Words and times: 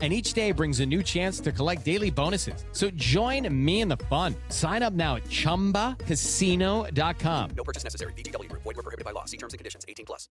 And 0.00 0.14
each 0.14 0.32
day 0.32 0.52
brings 0.52 0.80
a 0.80 0.86
new 0.86 1.02
chance 1.02 1.40
to 1.40 1.52
collect 1.52 1.84
daily 1.84 2.10
bonuses. 2.10 2.64
So 2.72 2.88
join 2.92 3.46
me 3.52 3.82
in 3.82 3.88
the 3.88 3.98
fun. 4.08 4.34
Sign 4.48 4.82
up 4.82 4.94
now 4.94 5.16
at 5.16 5.24
chumbacasino.com. 5.24 7.50
No 7.54 7.64
purchase 7.64 7.84
necessary. 7.84 8.14
VGW 8.14 8.48
Group. 8.48 8.62
Void 8.62 8.76
were 8.76 8.82
prohibited 8.82 9.04
by 9.04 9.10
law. 9.10 9.26
See 9.26 9.36
terms 9.36 9.52
and 9.52 9.58
conditions. 9.58 9.84
18 9.86 10.06
plus. 10.06 10.26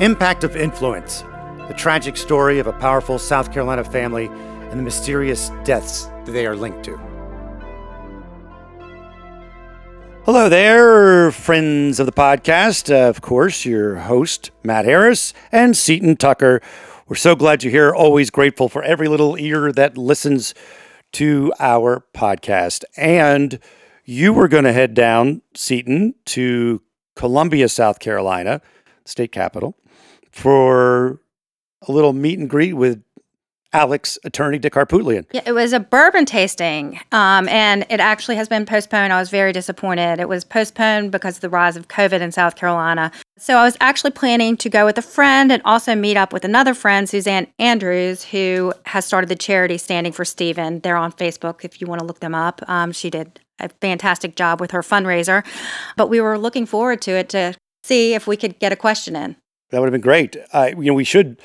Impact 0.00 0.44
of 0.44 0.56
Influence 0.56 1.22
The 1.68 1.74
tragic 1.74 2.18
story 2.18 2.58
of 2.58 2.66
a 2.66 2.74
powerful 2.74 3.18
South 3.18 3.50
Carolina 3.50 3.82
family 3.82 4.26
and 4.26 4.78
the 4.78 4.82
mysterious 4.82 5.50
deaths 5.64 6.04
that 6.26 6.32
they 6.32 6.46
are 6.46 6.54
linked 6.54 6.84
to. 6.84 6.98
Hello 10.26 10.48
there, 10.48 11.30
friends 11.30 12.00
of 12.00 12.06
the 12.06 12.12
podcast. 12.12 12.92
Uh, 12.92 13.08
of 13.08 13.20
course, 13.22 13.64
your 13.64 13.94
host, 13.94 14.50
Matt 14.64 14.84
Harris, 14.84 15.32
and 15.52 15.76
Seaton 15.76 16.16
Tucker. 16.16 16.60
We're 17.08 17.14
so 17.14 17.36
glad 17.36 17.62
you're 17.62 17.70
here. 17.70 17.94
Always 17.94 18.30
grateful 18.30 18.68
for 18.68 18.82
every 18.82 19.06
little 19.06 19.38
ear 19.38 19.70
that 19.70 19.96
listens 19.96 20.54
to 21.12 21.52
our 21.60 22.04
podcast. 22.12 22.82
And 22.96 23.60
you 24.04 24.32
were 24.32 24.48
going 24.48 24.64
to 24.64 24.72
head 24.72 24.94
down, 24.94 25.42
Seaton, 25.54 26.16
to 26.24 26.82
Columbia, 27.14 27.68
South 27.68 28.00
Carolina, 28.00 28.60
state 29.04 29.30
capital, 29.30 29.76
for 30.32 31.20
a 31.86 31.92
little 31.92 32.12
meet 32.12 32.40
and 32.40 32.50
greet 32.50 32.72
with 32.72 33.04
Alex 33.76 34.18
attorney 34.24 34.58
Dick 34.58 34.72
Harpootlian. 34.72 35.26
Yeah, 35.32 35.42
it 35.44 35.52
was 35.52 35.74
a 35.74 35.80
bourbon 35.80 36.24
tasting, 36.24 36.98
um, 37.12 37.46
and 37.48 37.84
it 37.90 38.00
actually 38.00 38.36
has 38.36 38.48
been 38.48 38.64
postponed. 38.64 39.12
I 39.12 39.20
was 39.20 39.28
very 39.28 39.52
disappointed. 39.52 40.18
It 40.18 40.30
was 40.30 40.44
postponed 40.44 41.12
because 41.12 41.36
of 41.36 41.40
the 41.42 41.50
rise 41.50 41.76
of 41.76 41.86
COVID 41.88 42.22
in 42.22 42.32
South 42.32 42.56
Carolina. 42.56 43.12
So 43.36 43.58
I 43.58 43.64
was 43.64 43.76
actually 43.80 44.12
planning 44.12 44.56
to 44.56 44.70
go 44.70 44.86
with 44.86 44.96
a 44.96 45.02
friend 45.02 45.52
and 45.52 45.60
also 45.66 45.94
meet 45.94 46.16
up 46.16 46.32
with 46.32 46.42
another 46.42 46.72
friend, 46.72 47.06
Suzanne 47.06 47.48
Andrews, 47.58 48.24
who 48.24 48.72
has 48.86 49.04
started 49.04 49.28
the 49.28 49.36
charity 49.36 49.76
Standing 49.76 50.12
for 50.12 50.24
Stephen. 50.24 50.80
They're 50.80 50.96
on 50.96 51.12
Facebook 51.12 51.62
if 51.62 51.78
you 51.78 51.86
want 51.86 52.00
to 52.00 52.06
look 52.06 52.20
them 52.20 52.34
up. 52.34 52.62
Um, 52.68 52.92
she 52.92 53.10
did 53.10 53.40
a 53.60 53.68
fantastic 53.68 54.36
job 54.36 54.58
with 54.58 54.70
her 54.70 54.80
fundraiser, 54.80 55.44
but 55.96 56.08
we 56.08 56.18
were 56.22 56.38
looking 56.38 56.64
forward 56.64 57.02
to 57.02 57.10
it 57.10 57.28
to 57.28 57.54
see 57.84 58.14
if 58.14 58.26
we 58.26 58.38
could 58.38 58.58
get 58.58 58.72
a 58.72 58.76
question 58.76 59.14
in. 59.14 59.36
That 59.70 59.80
would 59.80 59.86
have 59.86 59.92
been 59.92 60.00
great. 60.00 60.36
Uh, 60.52 60.70
you 60.78 60.84
know, 60.84 60.94
we 60.94 61.04
should 61.04 61.38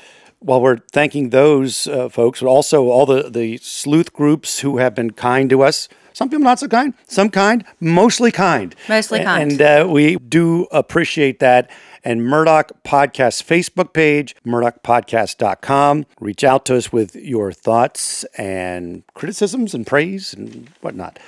while 0.44 0.60
we're 0.60 0.78
thanking 0.92 1.30
those 1.30 1.86
uh, 1.86 2.08
folks, 2.08 2.40
but 2.40 2.48
also 2.48 2.88
all 2.88 3.06
the, 3.06 3.30
the 3.30 3.58
sleuth 3.58 4.12
groups 4.12 4.60
who 4.60 4.78
have 4.78 4.94
been 4.94 5.12
kind 5.12 5.50
to 5.50 5.62
us. 5.62 5.88
Some 6.12 6.28
people 6.28 6.44
not 6.44 6.58
so 6.58 6.68
kind, 6.68 6.94
some 7.08 7.30
kind, 7.30 7.64
mostly 7.80 8.30
kind. 8.30 8.74
Mostly 8.88 9.24
kind. 9.24 9.52
And 9.52 9.62
uh, 9.62 9.86
we 9.88 10.16
do 10.16 10.64
appreciate 10.70 11.38
that. 11.40 11.70
And 12.04 12.22
Murdaugh 12.22 12.70
Podcast 12.84 13.44
Facebook 13.44 13.92
page, 13.92 14.34
murdochpodcast.com. 14.44 16.06
Reach 16.20 16.44
out 16.44 16.66
to 16.66 16.76
us 16.76 16.92
with 16.92 17.16
your 17.16 17.52
thoughts 17.52 18.24
and 18.36 19.04
criticisms 19.14 19.72
and 19.72 19.86
praise 19.86 20.34
and 20.34 20.68
whatnot. 20.80 21.18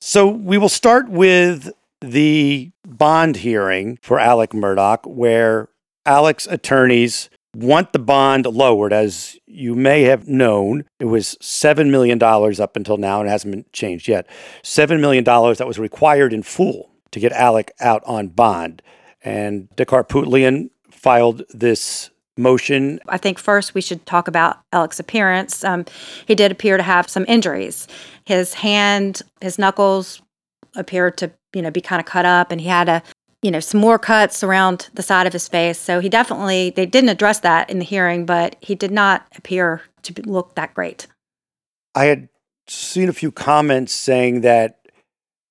So 0.00 0.28
we 0.28 0.58
will 0.58 0.68
start 0.68 1.08
with 1.08 1.70
the 2.00 2.70
bond 2.86 3.36
hearing 3.36 3.98
for 4.02 4.18
Alec 4.18 4.50
Murdaugh, 4.50 5.06
where 5.06 5.68
Alec's 6.06 6.46
attorneys 6.46 7.30
want 7.54 7.92
the 7.92 7.98
bond 7.98 8.46
lowered. 8.46 8.92
As 8.92 9.36
you 9.46 9.74
may 9.74 10.02
have 10.02 10.28
known, 10.28 10.84
it 10.98 11.06
was 11.06 11.36
$7 11.40 11.90
million 11.90 12.22
up 12.22 12.76
until 12.76 12.96
now 12.96 13.20
and 13.20 13.28
hasn't 13.28 13.52
been 13.52 13.64
changed 13.72 14.08
yet. 14.08 14.26
$7 14.62 15.00
million 15.00 15.24
that 15.24 15.66
was 15.66 15.78
required 15.78 16.32
in 16.32 16.42
full 16.42 16.90
to 17.10 17.20
get 17.20 17.32
Alec 17.32 17.72
out 17.80 18.02
on 18.06 18.28
bond. 18.28 18.82
And 19.22 19.68
Dick 19.76 19.88
Harpootlian 19.88 20.70
filed 20.90 21.42
this 21.50 22.10
motion. 22.36 23.00
I 23.08 23.18
think 23.18 23.38
first 23.38 23.74
we 23.74 23.80
should 23.80 24.06
talk 24.06 24.28
about 24.28 24.58
Alec's 24.72 25.00
appearance. 25.00 25.62
Um, 25.64 25.84
he 26.26 26.34
did 26.34 26.50
appear 26.50 26.76
to 26.76 26.82
have 26.82 27.10
some 27.10 27.24
injuries. 27.28 27.86
His 28.24 28.54
hand, 28.54 29.22
his 29.40 29.58
knuckles 29.58 30.22
appeared 30.76 31.18
to, 31.18 31.30
you 31.54 31.62
know, 31.62 31.70
be 31.70 31.80
kind 31.80 32.00
of 32.00 32.06
cut 32.06 32.24
up, 32.24 32.50
and 32.50 32.60
he 32.60 32.68
had 32.68 32.88
a, 32.88 33.02
you 33.42 33.50
know, 33.50 33.60
some 33.60 33.80
more 33.80 33.98
cuts 33.98 34.42
around 34.42 34.90
the 34.94 35.02
side 35.02 35.26
of 35.26 35.32
his 35.32 35.48
face. 35.48 35.78
So 35.78 36.00
he 36.00 36.08
definitely 36.08 36.70
they 36.70 36.86
didn't 36.86 37.10
address 37.10 37.40
that 37.40 37.70
in 37.70 37.78
the 37.78 37.84
hearing, 37.84 38.26
but 38.26 38.56
he 38.60 38.74
did 38.74 38.90
not 38.90 39.26
appear 39.36 39.82
to 40.02 40.22
look 40.22 40.54
that 40.54 40.74
great. 40.74 41.06
I 41.94 42.04
had 42.06 42.28
seen 42.66 43.08
a 43.08 43.12
few 43.12 43.32
comments 43.32 43.92
saying 43.92 44.42
that 44.42 44.76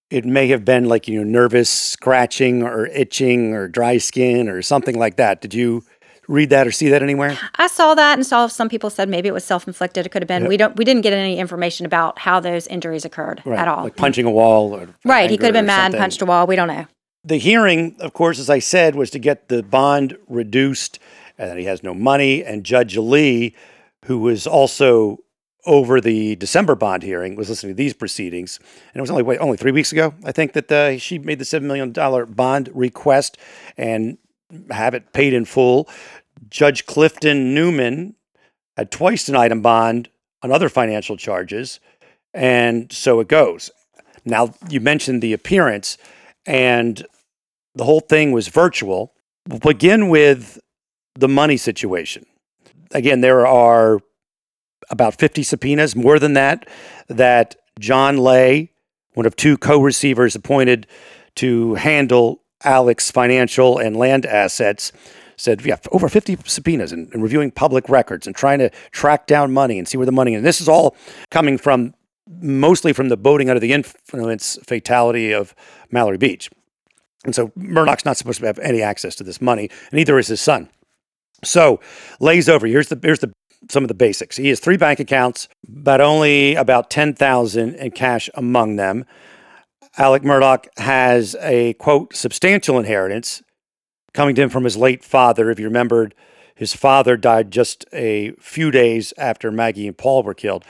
it 0.09 0.25
may 0.25 0.47
have 0.47 0.65
been 0.65 0.85
like, 0.85 1.07
you 1.07 1.19
know, 1.19 1.29
nervous 1.29 1.69
scratching 1.69 2.63
or 2.63 2.87
itching 2.87 3.53
or 3.53 3.67
dry 3.67 3.97
skin 3.97 4.49
or 4.49 4.61
something 4.61 4.97
like 4.97 5.17
that. 5.17 5.41
Did 5.41 5.53
you 5.53 5.83
read 6.27 6.49
that 6.51 6.65
or 6.65 6.71
see 6.71 6.89
that 6.89 7.03
anywhere? 7.03 7.37
I 7.55 7.67
saw 7.67 7.93
that 7.95 8.17
and 8.17 8.25
saw 8.25 8.47
some 8.47 8.69
people 8.69 8.89
said 8.89 9.09
maybe 9.09 9.27
it 9.27 9.33
was 9.33 9.43
self-inflicted. 9.43 10.05
It 10.05 10.09
could 10.09 10.21
have 10.21 10.27
been. 10.27 10.47
We 10.47 10.57
don't. 10.57 10.75
We 10.75 10.85
didn't 10.85 11.01
get 11.01 11.13
any 11.13 11.37
information 11.37 11.85
about 11.85 12.19
how 12.19 12.39
those 12.39 12.65
injuries 12.67 13.05
occurred 13.05 13.41
at 13.45 13.67
all. 13.67 13.83
Like 13.83 13.95
punching 13.95 14.25
a 14.25 14.31
wall 14.31 14.73
or 14.73 14.87
right. 15.05 15.29
He 15.29 15.37
could 15.37 15.45
have 15.45 15.53
been 15.53 15.65
mad, 15.65 15.85
something. 15.85 15.99
punched 15.99 16.21
a 16.21 16.25
wall. 16.25 16.47
We 16.47 16.55
don't 16.55 16.67
know. 16.67 16.85
The 17.23 17.37
hearing, 17.37 17.95
of 17.99 18.13
course, 18.13 18.39
as 18.39 18.49
I 18.49 18.59
said, 18.59 18.95
was 18.95 19.09
to 19.11 19.19
get 19.19 19.49
the 19.49 19.61
bond 19.61 20.17
reduced 20.27 20.99
and 21.37 21.49
that 21.49 21.57
he 21.57 21.65
has 21.65 21.83
no 21.83 21.93
money. 21.93 22.43
And 22.43 22.63
Judge 22.63 22.97
Lee, 22.97 23.55
who 24.05 24.19
was 24.19 24.47
also 24.47 25.19
over 25.65 25.99
the 25.99 26.35
December 26.37 26.75
bond 26.75 27.03
hearing, 27.03 27.35
was 27.35 27.49
listening 27.49 27.73
to 27.73 27.77
these 27.77 27.93
proceedings. 27.93 28.59
And 28.93 28.99
it 28.99 29.01
was 29.01 29.11
only, 29.11 29.23
wait, 29.23 29.39
only 29.39 29.57
three 29.57 29.71
weeks 29.71 29.91
ago, 29.91 30.13
I 30.23 30.31
think, 30.31 30.53
that 30.53 30.71
uh, 30.71 30.97
she 30.97 31.19
made 31.19 31.39
the 31.39 31.45
$7 31.45 31.63
million 31.63 31.91
bond 32.33 32.69
request 32.73 33.37
and 33.77 34.17
have 34.71 34.93
it 34.93 35.13
paid 35.13 35.33
in 35.33 35.45
full. 35.45 35.89
Judge 36.49 36.85
Clifton 36.85 37.53
Newman 37.53 38.15
had 38.77 38.91
twice 38.91 39.25
denied 39.25 39.51
him 39.51 39.61
bond 39.61 40.09
on 40.41 40.51
other 40.51 40.69
financial 40.69 41.17
charges. 41.17 41.79
And 42.33 42.91
so 42.91 43.19
it 43.19 43.27
goes. 43.27 43.71
Now, 44.25 44.53
you 44.69 44.79
mentioned 44.79 45.21
the 45.21 45.33
appearance, 45.33 45.97
and 46.49 47.05
the 47.75 47.85
whole 47.85 47.99
thing 47.99 48.31
was 48.31 48.47
virtual. 48.47 49.13
We'll 49.47 49.59
begin 49.59 50.09
with 50.09 50.59
the 51.13 51.27
money 51.27 51.57
situation. 51.57 52.25
Again, 52.91 53.21
there 53.21 53.45
are 53.45 53.99
about 54.89 55.19
50 55.19 55.43
subpoenas, 55.43 55.95
more 55.95 56.17
than 56.17 56.33
that, 56.33 56.67
that 57.07 57.55
John 57.79 58.17
Lay, 58.17 58.71
one 59.13 59.27
of 59.27 59.35
two 59.35 59.57
co 59.57 59.79
receivers 59.79 60.35
appointed 60.35 60.87
to 61.35 61.75
handle 61.75 62.41
Alex 62.63 63.11
financial 63.11 63.77
and 63.77 63.95
land 63.95 64.25
assets, 64.25 64.91
said, 65.37 65.63
yeah, 65.63 65.77
over 65.91 66.09
50 66.09 66.39
subpoenas 66.45 66.91
and, 66.91 67.13
and 67.13 67.21
reviewing 67.21 67.51
public 67.51 67.87
records 67.89 68.25
and 68.25 68.35
trying 68.35 68.57
to 68.57 68.71
track 68.91 69.27
down 69.27 69.51
money 69.51 69.77
and 69.77 69.87
see 69.87 69.97
where 69.97 70.05
the 70.05 70.11
money 70.11 70.33
is. 70.33 70.37
And 70.37 70.45
this 70.45 70.61
is 70.61 70.67
all 70.67 70.97
coming 71.29 71.59
from 71.59 71.93
mostly 72.29 72.93
from 72.93 73.09
the 73.09 73.17
boating 73.17 73.49
under 73.49 73.59
the 73.59 73.73
influence 73.73 74.57
fatality 74.63 75.31
of 75.33 75.55
Mallory 75.91 76.17
Beach. 76.17 76.49
And 77.25 77.35
so 77.35 77.49
Murdaugh's 77.49 78.05
not 78.05 78.17
supposed 78.17 78.39
to 78.39 78.45
have 78.45 78.59
any 78.59 78.81
access 78.81 79.15
to 79.15 79.23
this 79.23 79.41
money, 79.41 79.69
and 79.91 79.93
neither 79.93 80.17
is 80.17 80.27
his 80.27 80.39
son. 80.39 80.69
So 81.43 81.79
lays 82.19 82.47
over. 82.47 82.67
Here's 82.67 82.87
the 82.87 82.99
here's 83.01 83.19
the 83.19 83.33
some 83.69 83.83
of 83.83 83.89
the 83.89 83.93
basics. 83.93 84.37
He 84.37 84.49
has 84.49 84.59
three 84.59 84.77
bank 84.77 84.99
accounts, 84.99 85.49
but 85.67 85.99
only 85.99 86.55
about 86.55 86.89
ten 86.89 87.13
thousand 87.13 87.75
in 87.75 87.91
cash 87.91 88.29
among 88.35 88.77
them. 88.77 89.05
Alec 89.97 90.23
Murdaugh 90.23 90.65
has 90.77 91.35
a 91.41 91.73
quote 91.73 92.15
substantial 92.15 92.77
inheritance 92.77 93.41
coming 94.13 94.35
to 94.35 94.41
him 94.41 94.49
from 94.49 94.63
his 94.63 94.77
late 94.77 95.03
father. 95.03 95.49
If 95.49 95.59
you 95.59 95.65
remembered, 95.65 96.15
his 96.59 96.73
father 96.73 97.15
died 97.15 97.51
just 97.51 97.85
a 97.93 98.33
few 98.33 98.69
days 98.69 99.13
after 99.17 99.49
Maggie 99.49 99.87
and 99.87 99.97
Paul 99.97 100.23
were 100.23 100.33
killed. 100.33 100.65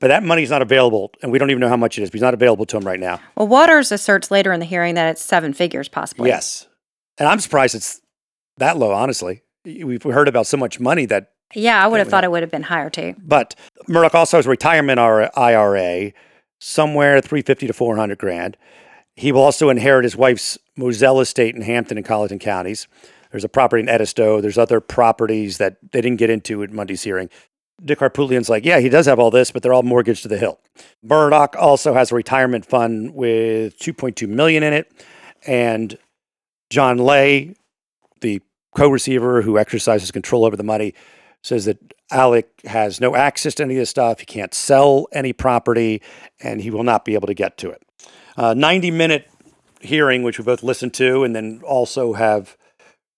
But 0.00 0.08
that 0.08 0.22
money's 0.22 0.48
not 0.48 0.62
available, 0.62 1.12
and 1.20 1.30
we 1.30 1.38
don't 1.38 1.50
even 1.50 1.60
know 1.60 1.68
how 1.68 1.76
much 1.76 1.98
it 1.98 2.02
is. 2.02 2.08
But 2.08 2.14
he's 2.14 2.22
not 2.22 2.32
available 2.32 2.64
to 2.64 2.78
him 2.78 2.84
right 2.84 2.98
now. 2.98 3.20
Well, 3.36 3.46
Waters 3.46 3.92
asserts 3.92 4.30
later 4.30 4.54
in 4.54 4.60
the 4.60 4.64
hearing 4.64 4.94
that 4.94 5.10
it's 5.10 5.22
seven 5.22 5.52
figures, 5.52 5.86
possibly. 5.86 6.30
Yes, 6.30 6.66
and 7.18 7.28
I'm 7.28 7.40
surprised 7.40 7.74
it's 7.74 8.00
that 8.56 8.78
low. 8.78 8.90
Honestly, 8.92 9.42
we've 9.66 10.02
heard 10.02 10.28
about 10.28 10.46
so 10.46 10.56
much 10.56 10.80
money 10.80 11.04
that 11.04 11.32
Yeah, 11.54 11.84
I 11.84 11.88
would 11.88 11.98
have 11.98 12.08
thought 12.08 12.24
it 12.24 12.30
would 12.30 12.42
have 12.42 12.50
been 12.50 12.62
higher 12.62 12.88
too. 12.88 13.14
But 13.18 13.54
Murdaugh 13.86 14.14
also 14.14 14.38
has 14.38 14.46
a 14.46 14.50
retirement 14.50 14.98
IRA, 14.98 16.12
somewhere 16.58 17.20
350 17.20 17.66
to 17.66 17.72
400 17.74 18.16
grand. 18.16 18.56
He 19.14 19.30
will 19.30 19.42
also 19.42 19.68
inherit 19.68 20.04
his 20.04 20.16
wife's 20.16 20.56
Moselle 20.74 21.20
estate 21.20 21.54
in 21.54 21.60
Hampton 21.60 21.98
and 21.98 22.06
Colleton 22.06 22.38
counties. 22.38 22.88
There's 23.34 23.44
a 23.44 23.48
property 23.48 23.82
in 23.82 23.88
Edisto. 23.88 24.40
There's 24.40 24.58
other 24.58 24.80
properties 24.80 25.58
that 25.58 25.78
they 25.90 26.00
didn't 26.00 26.18
get 26.18 26.30
into 26.30 26.62
at 26.62 26.70
Monday's 26.70 27.02
hearing. 27.02 27.28
Dick 27.84 27.98
Harpootlian's 27.98 28.48
like, 28.48 28.64
yeah, 28.64 28.78
he 28.78 28.88
does 28.88 29.06
have 29.06 29.18
all 29.18 29.32
this, 29.32 29.50
but 29.50 29.60
they're 29.60 29.72
all 29.72 29.82
mortgaged 29.82 30.22
to 30.22 30.28
the 30.28 30.38
hill. 30.38 30.60
Murdaugh 31.04 31.56
also 31.56 31.94
has 31.94 32.12
a 32.12 32.14
retirement 32.14 32.64
fund 32.64 33.12
with 33.12 33.76
2.2 33.80 34.28
million 34.28 34.62
in 34.62 34.72
it, 34.72 34.92
and 35.44 35.98
John 36.70 36.98
Lay 36.98 37.56
the 38.24 38.40
co-receiver 38.74 39.42
who 39.42 39.58
exercises 39.58 40.10
control 40.10 40.44
over 40.44 40.56
the 40.56 40.64
money, 40.64 40.94
says 41.42 41.66
that 41.66 41.78
Alec 42.10 42.48
has 42.64 43.00
no 43.00 43.14
access 43.14 43.54
to 43.56 43.62
any 43.62 43.74
of 43.74 43.78
this 43.78 43.90
stuff. 43.90 44.20
He 44.20 44.26
can't 44.26 44.54
sell 44.54 45.06
any 45.12 45.32
property, 45.32 46.00
and 46.40 46.60
he 46.60 46.70
will 46.70 46.84
not 46.84 47.04
be 47.04 47.14
able 47.14 47.26
to 47.26 47.34
get 47.34 47.58
to 47.58 47.70
it. 47.70 47.82
Uh, 48.36 48.54
90 48.54 48.90
minute 48.90 49.28
hearing, 49.80 50.22
which 50.22 50.38
we 50.38 50.44
both 50.44 50.62
listened 50.62 50.94
to, 50.94 51.22
and 51.22 51.36
then 51.36 51.60
also 51.64 52.14
have 52.14 52.56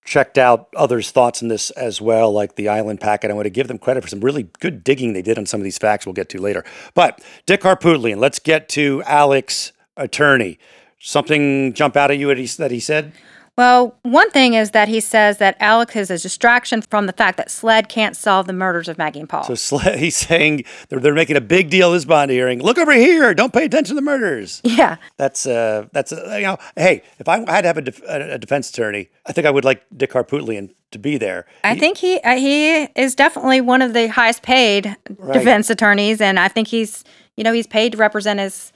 checked 0.07 0.39
out 0.39 0.69
others' 0.75 1.11
thoughts 1.11 1.43
on 1.43 1.49
this 1.49 1.71
as 1.73 2.01
well, 2.01 2.33
like 2.33 2.55
the 2.55 2.69
Island 2.69 3.01
Packet. 3.01 3.31
I 3.31 3.35
want 3.35 3.45
to 3.45 3.51
give 3.51 3.69
them 3.69 3.79
credit 3.79 4.03
for 4.03 4.09
some 4.09 4.21
really 4.21 4.45
good 4.61 4.83
digging 4.83 5.13
they 5.13 5.23
did 5.23 5.37
on 5.37 5.45
some 5.45 5.61
of 5.61 5.65
these 5.65 5.77
facts 5.77 6.07
we'll 6.07 6.15
get 6.15 6.29
to 6.31 6.41
later. 6.41 6.65
But 6.95 7.23
Dick 7.45 7.61
Harpootlian, 7.61 8.19
let's 8.19 8.39
get 8.39 8.69
to 8.71 9.03
Alec's 9.07 9.73
attorney. 9.97 10.59
Something 10.99 11.75
jump 11.75 11.97
out 11.97 12.11
at 12.11 12.19
you 12.19 12.35
that 12.35 12.71
he 12.71 12.81
said? 12.81 13.13
Well, 13.57 13.97
one 14.03 14.31
thing 14.31 14.53
is 14.53 14.73
that 14.73 14.89
he 14.89 15.01
says 15.01 15.39
that 15.39 15.57
Alex 15.61 15.97
is 15.97 16.11
a 16.11 16.19
distraction 16.19 16.83
from 16.83 17.07
the 17.07 17.13
fact 17.15 17.39
that 17.39 17.51
SLED 17.51 17.89
can't 17.89 18.15
solve 18.15 18.47
the 18.47 18.53
murders 18.53 18.87
of 18.87 18.99
Maggie 18.99 19.21
and 19.21 19.29
Paul. 19.29 19.45
So 19.45 19.55
Sle- 19.55 19.97
he's 19.99 20.17
saying 20.17 20.65
they're, 20.89 21.01
they're 21.01 21.15
making 21.15 21.37
a 21.37 21.41
big 21.41 21.71
deal 21.71 21.89
of 21.89 21.95
this 21.95 22.05
bond 22.05 22.31
hearing. 22.31 22.61
Look 22.61 22.77
over 22.77 22.93
here. 22.93 23.33
Don't 23.33 23.55
pay 23.55 23.65
attention 23.65 23.95
to 23.97 24.01
the 24.01 24.05
murders. 24.05 24.61
yeah. 24.63 24.97
That's 25.17 25.47
uh, 25.47 25.87
that's 25.93 26.13
uh, 26.13 26.37
you 26.37 26.43
know. 26.43 26.59
Hey, 26.77 27.03
if 27.19 27.29
I 27.29 27.39
had 27.51 27.63
to 27.63 27.69
have 27.69 27.79
a, 27.79 27.83
def- 27.83 28.03
a 28.07 28.39
defense 28.39 28.69
attorney, 28.69 29.09
I 29.25 29.33
think 29.33 29.47
I 29.47 29.51
would 29.51 29.65
like 29.65 29.85
Dick 29.97 30.13
Harpootlian 30.13 30.75
to 30.91 30.99
be 30.99 31.17
there. 31.17 31.47
I 31.65 31.79
think 31.79 31.97
he 31.99 32.19
uh, 32.21 32.37
he 32.37 32.83
is 32.95 33.15
definitely 33.15 33.63
one 33.63 33.81
of 33.81 33.95
the 33.95 34.09
highest 34.09 34.43
paid 34.43 34.97
defense 35.33 35.71
attorneys, 35.71 36.21
and 36.21 36.39
I 36.39 36.49
think 36.49 36.69
he's 36.69 37.05
you 37.37 37.45
know 37.45 37.55
he's 37.55 37.67
paid 37.67 37.93
to 37.93 37.99
represent 37.99 38.39
his 38.39 38.73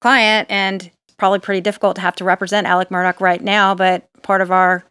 client, 0.00 0.50
and 0.50 0.90
probably 1.18 1.38
pretty 1.38 1.60
difficult 1.60 1.96
to 1.96 2.02
have 2.02 2.16
to 2.16 2.24
represent 2.24 2.66
Alec 2.66 2.88
Murdaugh 2.88 3.20
right 3.20 3.42
now. 3.42 3.74
But 3.74 4.08
part 4.24 4.40
of 4.40 4.50
our 4.50 4.84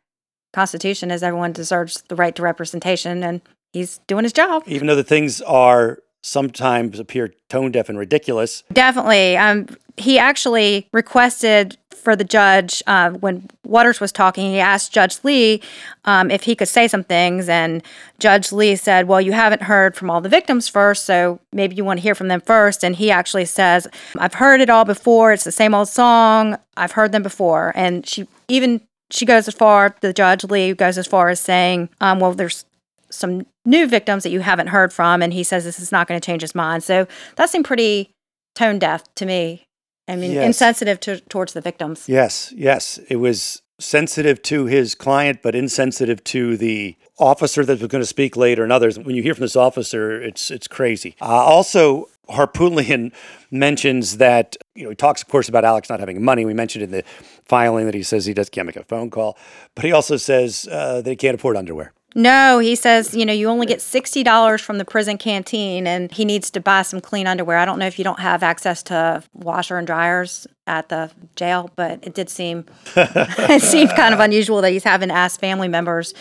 constitution 0.54 1.12
is 1.12 1.22
everyone 1.22 1.52
deserves 1.52 2.04
the 2.08 2.16
right 2.16 2.34
to 2.36 2.42
representation, 2.42 3.24
and 3.24 3.42
he's 3.74 4.00
doing 4.08 4.24
his 4.24 4.32
job. 4.32 4.64
Even 4.68 4.88
though 4.88 4.96
the 4.96 5.04
things 5.04 5.42
are 5.42 6.00
sometimes 6.22 7.00
appear 7.00 7.34
tone 7.50 7.72
deaf 7.72 7.90
and 7.90 8.00
ridiculous, 8.00 8.64
Definitely. 8.72 9.36
Um, 9.36 9.68
he 9.98 10.18
actually 10.18 10.88
requested 10.94 11.78
for 11.92 12.16
the 12.16 12.24
judge 12.24 12.82
uh, 12.88 13.12
when 13.12 13.48
Waters 13.66 14.00
was 14.00 14.12
talking. 14.12 14.52
He 14.52 14.60
asked 14.60 14.92
Judge 14.92 15.20
Lee 15.24 15.62
um, 16.06 16.32
if 16.32 16.44
he 16.44 16.56
could 16.56 16.68
say 16.68 16.88
some 16.88 17.04
things, 17.04 17.48
and 17.48 17.84
Judge 18.20 18.52
Lee 18.52 18.76
said, 18.76 19.08
"Well, 19.08 19.22
you 19.22 19.32
haven't 19.32 19.64
heard 19.64 19.96
from 19.96 20.10
all 20.10 20.22
the 20.22 20.30
victims 20.30 20.68
first, 20.68 21.06
so 21.06 21.40
maybe 21.52 21.76
you 21.76 21.86
want 21.86 22.00
to 22.00 22.02
hear 22.02 22.16
from 22.16 22.28
them 22.28 22.42
first. 22.42 22.84
And 22.84 22.96
he 22.96 23.12
actually 23.12 23.46
says, 23.46 23.88
"I've 24.18 24.36
heard 24.36 24.62
it 24.62 24.70
all 24.70 24.86
before. 24.86 25.34
It's 25.34 25.44
the 25.44 25.52
same 25.52 25.74
old 25.74 25.88
song. 25.90 26.58
I've 26.78 26.94
heard 26.94 27.12
them 27.12 27.24
before." 27.24 27.72
And 27.76 28.08
she 28.08 28.28
even 28.48 28.82
she 29.14 29.26
goes 29.26 29.48
as 29.48 29.54
far. 29.54 29.96
The 30.02 30.12
Judge 30.14 30.44
Lee 30.44 30.74
goes 30.74 30.98
as 30.98 31.08
far 31.08 31.30
as 31.30 31.40
saying, 31.40 31.90
um, 32.02 32.20
"Well, 32.20 32.34
there's." 32.34 32.66
Some 33.10 33.46
new 33.64 33.86
victims 33.86 34.24
that 34.24 34.32
you 34.32 34.40
haven't 34.40 34.68
heard 34.70 34.92
from, 34.92 35.22
and 35.22 35.32
he 35.34 35.44
says 35.44 35.64
this 35.66 35.80
is 35.80 35.92
not 35.92 36.08
going 36.08 36.20
to 36.20 36.26
change 36.26 36.42
his 36.42 36.56
mind. 36.56 36.84
So 36.84 37.06
that 37.36 37.48
seemed 37.48 37.64
pretty 37.64 38.10
tone 38.56 38.80
deaf 38.80 39.04
to 39.16 39.28
me. 39.28 39.68
I 40.08 40.16
mean, 40.16 40.32
Yes. 40.32 40.48
insensitive 40.48 41.00
to, 41.02 41.20
towards 41.20 41.54
the 41.54 41.62
victims. 41.62 42.10
yes, 42.10 42.52
yes, 42.58 43.00
it 43.10 43.18
was 43.18 43.62
sensitive 43.84 44.42
to 44.44 44.66
his 44.66 44.96
client, 44.96 45.42
but 45.42 45.56
insensitive 45.56 46.24
to 46.26 46.58
the 46.58 46.96
officer 47.20 47.64
that 47.66 47.80
was 47.80 47.88
going 47.88 48.02
to 48.02 48.08
speak 48.08 48.36
later 48.36 48.64
and 48.64 48.72
others. 48.72 48.98
When 48.98 49.16
you 49.16 49.24
hear 49.24 49.34
from 49.34 49.44
this 49.44 49.56
officer, 49.56 50.22
it's 50.22 50.50
it's 50.50 50.68
crazy. 50.68 51.16
Uh, 51.22 51.26
also, 51.26 52.10
Harpootlian 52.30 53.12
mentions 53.52 54.18
that 54.18 54.56
you 54.76 54.84
know 54.84 54.90
he 54.90 54.96
talks, 54.96 55.22
of 55.22 55.28
course, 55.28 55.50
about 55.50 55.66
Alex 55.66 55.90
not 55.90 56.00
having 56.00 56.24
money. 56.24 56.46
We 56.46 56.54
mentioned 56.54 56.84
in 56.84 56.92
the 56.92 57.04
filing 57.46 57.86
that 57.86 57.94
he 57.94 58.04
says 58.04 58.26
he 58.26 58.34
just 58.34 58.52
can't 58.52 58.66
make 58.66 58.78
a 58.78 58.84
phone 58.84 59.10
call, 59.10 59.38
but 59.76 59.86
he 59.86 59.92
also 59.92 60.18
says 60.18 60.68
uh, 60.72 61.02
that 61.02 61.10
he 61.10 61.16
can't 61.16 61.36
afford 61.36 61.58
underwear. 61.58 61.94
No, 62.16 62.60
he 62.60 62.76
says, 62.76 63.16
you 63.16 63.26
know, 63.26 63.34
you 63.34 63.50
only 63.50 63.66
get 63.66 63.80
$60 63.80 64.62
from 64.62 64.78
the 64.78 64.86
prison 64.86 65.18
canteen 65.18 65.88
and 65.88 66.12
he 66.12 66.26
needs 66.26 66.52
to 66.52 66.60
buy 66.60 66.84
some 66.84 67.02
clean 67.02 67.28
underwear. 67.28 67.58
I 67.58 67.66
don't 67.66 67.80
know 67.80 67.88
if 67.88 67.98
you 67.98 68.04
don't 68.04 68.20
have 68.20 68.44
access 68.44 68.84
to 68.84 69.24
washer 69.34 69.78
and 69.78 69.88
dryers 69.88 70.48
at 70.68 70.90
the 70.90 71.12
jail, 71.36 71.72
but 71.76 72.00
it 72.06 72.14
did 72.14 72.30
seem 72.30 72.66
it 72.96 73.62
seemed 73.62 73.92
kind 73.92 74.14
of 74.14 74.20
unusual 74.20 74.62
that 74.62 74.72
he's 74.72 74.84
having 74.84 75.10
to 75.10 75.16
ask 75.16 75.40
family 75.40 75.68
members 75.68 76.14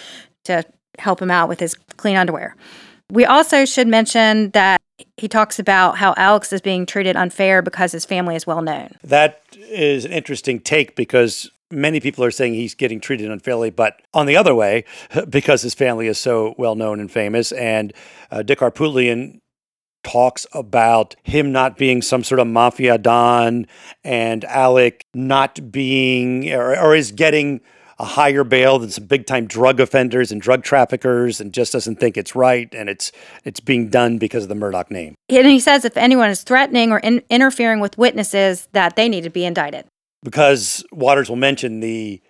to 0.45 0.65
help 0.99 1.21
him 1.21 1.31
out 1.31 1.49
with 1.49 1.61
his 1.61 1.75
clean 1.97 2.17
underwear. 2.17 2.57
We 3.11 3.25
also 3.25 3.65
should 3.65 3.89
mention 3.89 4.51
that 4.51 4.81
he 5.17 5.29
talks 5.29 5.59
about 5.59 5.99
how 5.99 6.15
Alex 6.17 6.53
is 6.53 6.61
being 6.61 6.87
treated 6.87 7.17
unfair 7.17 7.63
because 7.63 7.93
his 7.93 8.05
family 8.05 8.37
is 8.37 8.47
well 8.47 8.63
known. 8.63 8.97
That 9.05 9.43
is 9.55 10.05
an 10.05 10.13
interesting 10.13 10.61
take 10.61 10.97
because 10.97 11.51
many 11.73 12.01
people 12.01 12.25
are 12.25 12.31
saying 12.31 12.55
he's 12.55 12.75
getting 12.75 13.01
treated 13.01 13.31
unfairly, 13.31 13.71
but 13.71 14.03
on 14.15 14.27
the 14.27 14.37
other 14.37 14.55
way, 14.55 14.85
because 15.29 15.63
his 15.63 15.75
family 15.75 16.07
is 16.07 16.19
so 16.19 16.55
well 16.59 16.75
known 16.75 17.01
and 17.01 17.11
famous, 17.11 17.53
and 17.53 17.93
uh, 18.31 18.43
Dick 18.43 18.61
Harpootlian 18.61 19.39
talks 20.05 20.47
about 20.53 21.15
him 21.23 21.53
not 21.53 21.77
being 21.77 22.03
some 22.03 22.25
sort 22.25 22.41
of 22.41 22.47
mafia 22.47 22.99
don 22.99 23.67
and 24.03 24.45
Alec 24.45 25.07
not 25.15 25.71
being 25.71 26.53
or, 26.53 26.77
or 26.77 26.95
is 26.95 27.13
getting 27.13 27.61
a 27.99 28.05
higher 28.05 28.43
bail 28.43 28.81
than 28.81 28.91
some 28.91 29.05
big 29.05 29.27
time 29.27 29.47
drug 29.47 29.79
offenders 29.79 30.33
and 30.33 30.41
drug 30.41 30.65
traffickers 30.65 31.41
and 31.41 31.53
just 31.53 31.73
doesn't 31.73 32.01
think 32.01 32.17
it's 32.17 32.35
right 32.35 32.69
and 32.75 32.89
it's 32.89 33.13
it's 33.45 33.61
being 33.61 33.89
done 33.89 34.19
because 34.19 34.43
of 34.43 34.49
the 34.49 34.57
Murdaugh 34.57 34.91
name. 34.91 35.15
And 35.29 35.47
he 35.47 35.61
says 35.61 35.85
if 35.85 35.97
anyone 35.97 36.29
is 36.29 36.43
threatening 36.43 36.91
or 36.91 36.99
in- 36.99 37.23
interfering 37.31 37.79
with 37.79 37.97
witnesses, 37.97 38.69
that 38.73 38.97
they 38.97 39.09
need 39.09 39.23
to 39.25 39.31
be 39.31 39.45
indicted. 39.45 39.87
Because 40.23 40.85
Waters 40.93 41.29
will 41.29 41.37
mention 41.37 41.81
the 41.81 42.21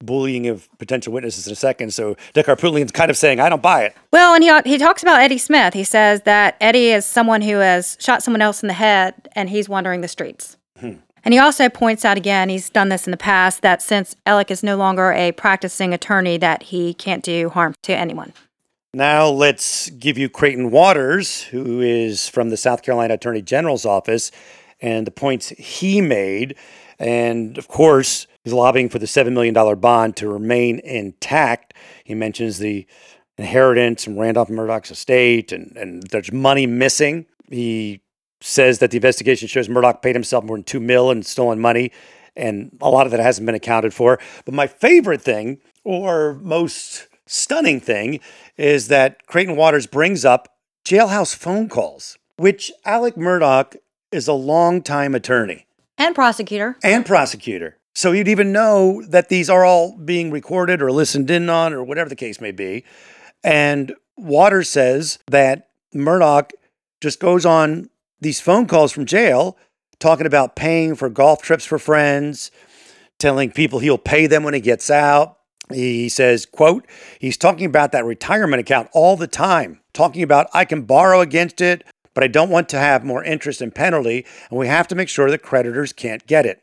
bullying 0.00 0.48
of 0.48 0.68
potential 0.78 1.12
witnesses 1.12 1.46
in 1.46 1.52
a 1.52 1.56
second. 1.56 1.94
So 1.94 2.16
Dick 2.32 2.46
Harpootlian's 2.46 2.92
kind 2.92 3.10
of 3.10 3.16
saying, 3.16 3.40
I 3.40 3.48
don't 3.48 3.62
buy 3.62 3.84
it. 3.84 3.96
Well, 4.12 4.34
and 4.34 4.42
he 4.42 4.70
he 4.70 4.78
talks 4.78 5.02
about 5.02 5.20
Eddie 5.20 5.38
Smith. 5.38 5.74
He 5.74 5.84
says 5.84 6.22
that 6.22 6.56
Eddie 6.60 6.90
is 6.90 7.06
someone 7.06 7.42
who 7.42 7.56
has 7.56 7.96
shot 8.00 8.22
someone 8.22 8.42
else 8.42 8.62
in 8.62 8.66
the 8.66 8.74
head, 8.74 9.28
and 9.34 9.48
he's 9.48 9.68
wandering 9.68 10.00
the 10.00 10.08
streets. 10.08 10.56
Hmm. 10.78 10.94
And 11.24 11.32
he 11.32 11.38
also 11.38 11.68
points 11.68 12.04
out 12.04 12.16
again, 12.16 12.48
he's 12.48 12.68
done 12.68 12.88
this 12.88 13.06
in 13.06 13.12
the 13.12 13.16
past, 13.16 13.62
that 13.62 13.80
since 13.80 14.16
Alec 14.26 14.50
is 14.50 14.64
no 14.64 14.76
longer 14.76 15.12
a 15.12 15.30
practicing 15.32 15.94
attorney, 15.94 16.36
that 16.38 16.64
he 16.64 16.94
can't 16.94 17.22
do 17.22 17.48
harm 17.48 17.74
to 17.82 17.96
anyone. 17.96 18.32
Now 18.92 19.28
let's 19.28 19.88
give 19.90 20.18
you 20.18 20.28
Creighton 20.28 20.70
Waters, 20.72 21.44
who 21.44 21.80
is 21.80 22.28
from 22.28 22.50
the 22.50 22.56
South 22.56 22.82
Carolina 22.82 23.14
Attorney 23.14 23.40
General's 23.40 23.86
office, 23.86 24.32
and 24.80 25.06
the 25.06 25.12
points 25.12 25.50
he 25.50 26.00
made. 26.00 26.56
And 27.02 27.58
of 27.58 27.66
course, 27.66 28.28
he's 28.44 28.52
lobbying 28.52 28.88
for 28.88 29.00
the 29.00 29.06
$7 29.06 29.32
million 29.32 29.54
bond 29.80 30.16
to 30.16 30.28
remain 30.28 30.78
intact. 30.78 31.74
He 32.04 32.14
mentions 32.14 32.58
the 32.58 32.86
inheritance 33.36 34.04
from 34.04 34.16
Randolph 34.16 34.48
Murdaugh's 34.48 34.92
estate, 34.92 35.50
and, 35.50 35.76
and 35.76 36.04
there's 36.10 36.30
money 36.30 36.64
missing. 36.64 37.26
He 37.50 38.02
says 38.40 38.78
that 38.78 38.92
the 38.92 38.98
investigation 38.98 39.48
shows 39.48 39.66
Murdaugh 39.66 40.00
paid 40.00 40.14
himself 40.14 40.44
more 40.44 40.56
than 40.56 40.62
two 40.62 40.78
mil 40.78 41.10
in 41.10 41.24
stolen 41.24 41.58
money, 41.58 41.90
and 42.36 42.70
a 42.80 42.88
lot 42.88 43.06
of 43.06 43.10
that 43.10 43.20
hasn't 43.20 43.46
been 43.46 43.56
accounted 43.56 43.92
for. 43.92 44.20
But 44.44 44.54
my 44.54 44.68
favorite 44.68 45.22
thing, 45.22 45.58
or 45.82 46.34
most 46.34 47.08
stunning 47.26 47.80
thing, 47.80 48.20
is 48.56 48.86
that 48.88 49.26
Creighton 49.26 49.56
Waters 49.56 49.88
brings 49.88 50.24
up 50.24 50.54
jailhouse 50.84 51.34
phone 51.34 51.68
calls, 51.68 52.16
which 52.36 52.70
Alec 52.84 53.16
Murdaugh 53.16 53.74
is 54.12 54.28
a 54.28 54.34
longtime 54.34 55.16
attorney 55.16 55.66
And 56.02 56.16
prosecutor. 56.16 56.76
and 56.82 57.06
prosecutor. 57.06 57.78
So 57.94 58.10
you'd 58.10 58.26
even 58.26 58.50
know 58.52 59.02
that 59.06 59.28
these 59.28 59.48
are 59.48 59.64
all 59.64 59.96
being 59.96 60.30
recorded 60.32 60.82
or 60.82 60.90
listened 60.90 61.30
in 61.30 61.48
on 61.48 61.72
or 61.72 61.84
whatever 61.84 62.08
the 62.08 62.16
case 62.16 62.40
may 62.40 62.50
be. 62.50 62.84
And 63.44 63.94
Waters 64.16 64.68
says 64.68 65.20
that 65.28 65.68
Murdaugh 65.94 66.50
just 67.00 67.20
goes 67.20 67.46
on 67.46 67.88
these 68.20 68.40
phone 68.40 68.66
calls 68.66 68.90
from 68.92 69.06
jail 69.06 69.56
talking 70.00 70.26
about 70.26 70.56
paying 70.56 70.96
for 70.96 71.08
golf 71.08 71.40
trips 71.40 71.64
for 71.64 71.78
friends, 71.78 72.50
telling 73.18 73.52
people 73.52 73.78
he'll 73.78 73.96
pay 73.96 74.26
them 74.26 74.42
when 74.42 74.54
he 74.54 74.60
gets 74.60 74.90
out. 74.90 75.38
He 75.72 76.08
says, 76.08 76.44
quote, 76.44 76.84
he's 77.20 77.36
talking 77.36 77.66
about 77.66 77.92
that 77.92 78.04
retirement 78.04 78.58
account 78.60 78.88
all 78.92 79.16
the 79.16 79.28
time, 79.28 79.80
talking 79.94 80.24
about 80.24 80.48
I 80.52 80.64
can 80.64 80.82
borrow 80.82 81.20
against 81.20 81.60
it, 81.60 81.84
but 82.14 82.22
I 82.24 82.28
don't 82.28 82.50
want 82.50 82.68
to 82.70 82.78
have 82.78 83.04
more 83.04 83.22
interest 83.24 83.60
and 83.60 83.74
penalty, 83.74 84.26
and 84.50 84.58
we 84.58 84.66
have 84.68 84.88
to 84.88 84.94
make 84.94 85.08
sure 85.08 85.30
that 85.30 85.42
creditors 85.42 85.92
can't 85.92 86.26
get 86.26 86.46
it. 86.46 86.62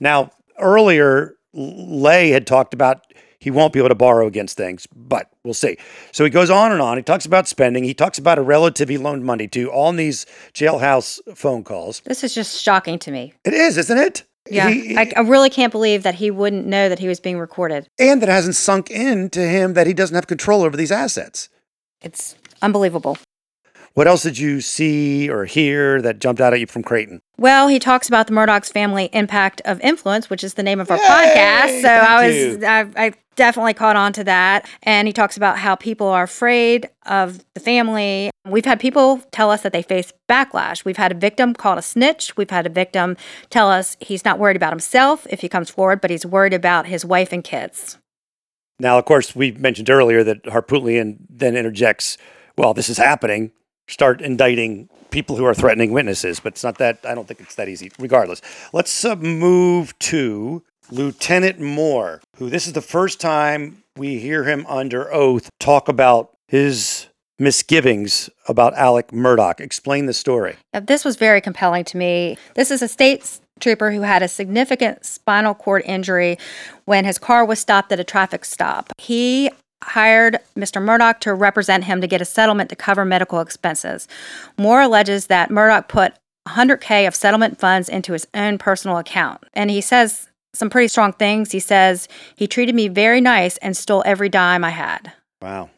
Now, 0.00 0.32
earlier, 0.58 1.34
Lay 1.52 2.30
had 2.30 2.46
talked 2.46 2.74
about 2.74 3.04
he 3.40 3.50
won't 3.50 3.72
be 3.72 3.78
able 3.78 3.88
to 3.90 3.94
borrow 3.94 4.26
against 4.26 4.56
things, 4.56 4.86
but 4.94 5.30
we'll 5.44 5.54
see. 5.54 5.78
So 6.12 6.24
he 6.24 6.30
goes 6.30 6.50
on 6.50 6.72
and 6.72 6.80
on. 6.82 6.96
He 6.96 7.02
talks 7.04 7.24
about 7.24 7.46
spending. 7.46 7.84
He 7.84 7.94
talks 7.94 8.18
about 8.18 8.36
a 8.38 8.42
relative 8.42 8.88
he 8.88 8.98
loaned 8.98 9.24
money 9.24 9.46
to, 9.48 9.70
all 9.70 9.90
in 9.90 9.96
these 9.96 10.26
jailhouse 10.54 11.20
phone 11.36 11.62
calls. 11.62 12.00
This 12.00 12.24
is 12.24 12.34
just 12.34 12.60
shocking 12.60 12.98
to 13.00 13.10
me. 13.12 13.32
It 13.44 13.54
is, 13.54 13.78
isn't 13.78 13.98
it? 13.98 14.24
Yeah. 14.50 14.68
He- 14.70 14.96
I, 14.96 15.12
I 15.16 15.20
really 15.20 15.50
can't 15.50 15.70
believe 15.70 16.02
that 16.02 16.16
he 16.16 16.30
wouldn't 16.32 16.66
know 16.66 16.88
that 16.88 16.98
he 16.98 17.06
was 17.06 17.20
being 17.20 17.38
recorded. 17.38 17.86
and 17.98 18.20
that 18.22 18.28
hasn't 18.28 18.56
sunk 18.56 18.90
in 18.90 19.30
to 19.30 19.40
him 19.46 19.74
that 19.74 19.86
he 19.86 19.94
doesn't 19.94 20.14
have 20.16 20.26
control 20.26 20.62
over 20.62 20.76
these 20.76 20.90
assets. 20.92 21.48
It's 22.02 22.34
unbelievable. 22.60 23.18
What 23.98 24.06
else 24.06 24.22
did 24.22 24.38
you 24.38 24.60
see 24.60 25.28
or 25.28 25.44
hear 25.44 26.00
that 26.02 26.20
jumped 26.20 26.40
out 26.40 26.52
at 26.52 26.60
you 26.60 26.68
from 26.68 26.84
Creighton? 26.84 27.20
Well, 27.36 27.66
he 27.66 27.80
talks 27.80 28.06
about 28.06 28.28
the 28.28 28.32
Murdaugh's 28.32 28.68
family 28.68 29.10
impact 29.12 29.60
of 29.64 29.80
influence, 29.80 30.30
which 30.30 30.44
is 30.44 30.54
the 30.54 30.62
name 30.62 30.78
of 30.78 30.88
our 30.88 30.98
Yay! 30.98 31.02
podcast. 31.02 31.82
So 31.82 31.88
I 31.88 32.28
was, 32.28 32.62
I, 32.62 33.06
I 33.06 33.12
definitely 33.34 33.74
caught 33.74 33.96
on 33.96 34.12
to 34.12 34.22
that. 34.22 34.68
And 34.84 35.08
he 35.08 35.12
talks 35.12 35.36
about 35.36 35.58
how 35.58 35.74
people 35.74 36.06
are 36.06 36.22
afraid 36.22 36.88
of 37.06 37.44
the 37.54 37.60
family. 37.60 38.30
We've 38.46 38.64
had 38.64 38.78
people 38.78 39.20
tell 39.32 39.50
us 39.50 39.62
that 39.62 39.72
they 39.72 39.82
face 39.82 40.12
backlash. 40.28 40.84
We've 40.84 40.96
had 40.96 41.10
a 41.10 41.16
victim 41.16 41.52
called 41.52 41.78
a 41.78 41.82
snitch. 41.82 42.36
We've 42.36 42.50
had 42.50 42.66
a 42.66 42.70
victim 42.70 43.16
tell 43.50 43.68
us 43.68 43.96
he's 43.98 44.24
not 44.24 44.38
worried 44.38 44.54
about 44.54 44.70
himself 44.70 45.26
if 45.28 45.40
he 45.40 45.48
comes 45.48 45.70
forward, 45.70 46.00
but 46.00 46.12
he's 46.12 46.24
worried 46.24 46.54
about 46.54 46.86
his 46.86 47.04
wife 47.04 47.32
and 47.32 47.42
kids. 47.42 47.98
Now, 48.78 48.96
of 48.96 49.06
course, 49.06 49.34
we 49.34 49.50
mentioned 49.50 49.90
earlier 49.90 50.22
that 50.22 50.44
Harpootlian 50.44 51.16
then 51.28 51.56
interjects, 51.56 52.16
well, 52.56 52.74
this 52.74 52.88
is 52.88 52.98
happening. 52.98 53.50
Start 53.88 54.20
indicting 54.20 54.88
people 55.10 55.36
who 55.36 55.44
are 55.44 55.54
threatening 55.54 55.92
witnesses, 55.92 56.40
but 56.40 56.52
it's 56.52 56.62
not 56.62 56.78
that, 56.78 56.98
I 57.04 57.14
don't 57.14 57.26
think 57.26 57.40
it's 57.40 57.54
that 57.56 57.68
easy, 57.68 57.90
regardless. 57.98 58.40
Let's 58.72 59.04
uh, 59.04 59.16
move 59.16 59.98
to 60.00 60.62
Lieutenant 60.90 61.58
Moore, 61.58 62.20
who 62.36 62.50
this 62.50 62.66
is 62.66 62.74
the 62.74 62.82
first 62.82 63.20
time 63.20 63.82
we 63.96 64.18
hear 64.18 64.44
him 64.44 64.64
under 64.68 65.12
oath 65.12 65.50
talk 65.58 65.88
about 65.88 66.36
his 66.46 67.08
misgivings 67.38 68.28
about 68.48 68.74
Alec 68.74 69.08
Murdaugh. 69.08 69.60
Explain 69.60 70.06
the 70.06 70.12
story. 70.12 70.56
Now, 70.74 70.80
this 70.80 71.04
was 71.04 71.16
very 71.16 71.40
compelling 71.40 71.84
to 71.84 71.96
me. 71.96 72.36
This 72.54 72.70
is 72.70 72.82
a 72.82 72.88
state 72.88 73.40
trooper 73.60 73.90
who 73.90 74.02
had 74.02 74.22
a 74.22 74.28
significant 74.28 75.04
spinal 75.04 75.54
cord 75.54 75.82
injury 75.84 76.38
when 76.84 77.04
his 77.04 77.18
car 77.18 77.44
was 77.44 77.58
stopped 77.58 77.92
at 77.92 78.00
a 78.00 78.04
traffic 78.04 78.44
stop. 78.44 78.92
He 78.98 79.50
hired 79.82 80.38
Mr. 80.56 80.82
Murdaugh 80.82 81.18
to 81.20 81.34
represent 81.34 81.84
him 81.84 82.00
to 82.00 82.06
get 82.06 82.20
a 82.20 82.24
settlement 82.24 82.70
to 82.70 82.76
cover 82.76 83.04
medical 83.04 83.40
expenses. 83.40 84.08
Moore 84.56 84.82
alleges 84.82 85.26
that 85.26 85.50
Murdaugh 85.50 85.86
put 85.88 86.14
100K 86.48 87.06
of 87.06 87.14
settlement 87.14 87.58
funds 87.58 87.88
into 87.88 88.12
his 88.12 88.26
own 88.34 88.58
personal 88.58 88.98
account. 88.98 89.44
And 89.54 89.70
he 89.70 89.80
says 89.80 90.28
some 90.54 90.70
pretty 90.70 90.88
strong 90.88 91.12
things. 91.12 91.52
He 91.52 91.60
says, 91.60 92.08
he 92.36 92.46
treated 92.46 92.74
me 92.74 92.88
very 92.88 93.20
nice 93.20 93.56
and 93.58 93.76
stole 93.76 94.02
every 94.06 94.28
dime 94.28 94.64
I 94.64 94.70
had. 94.70 95.12
Wow. 95.42 95.70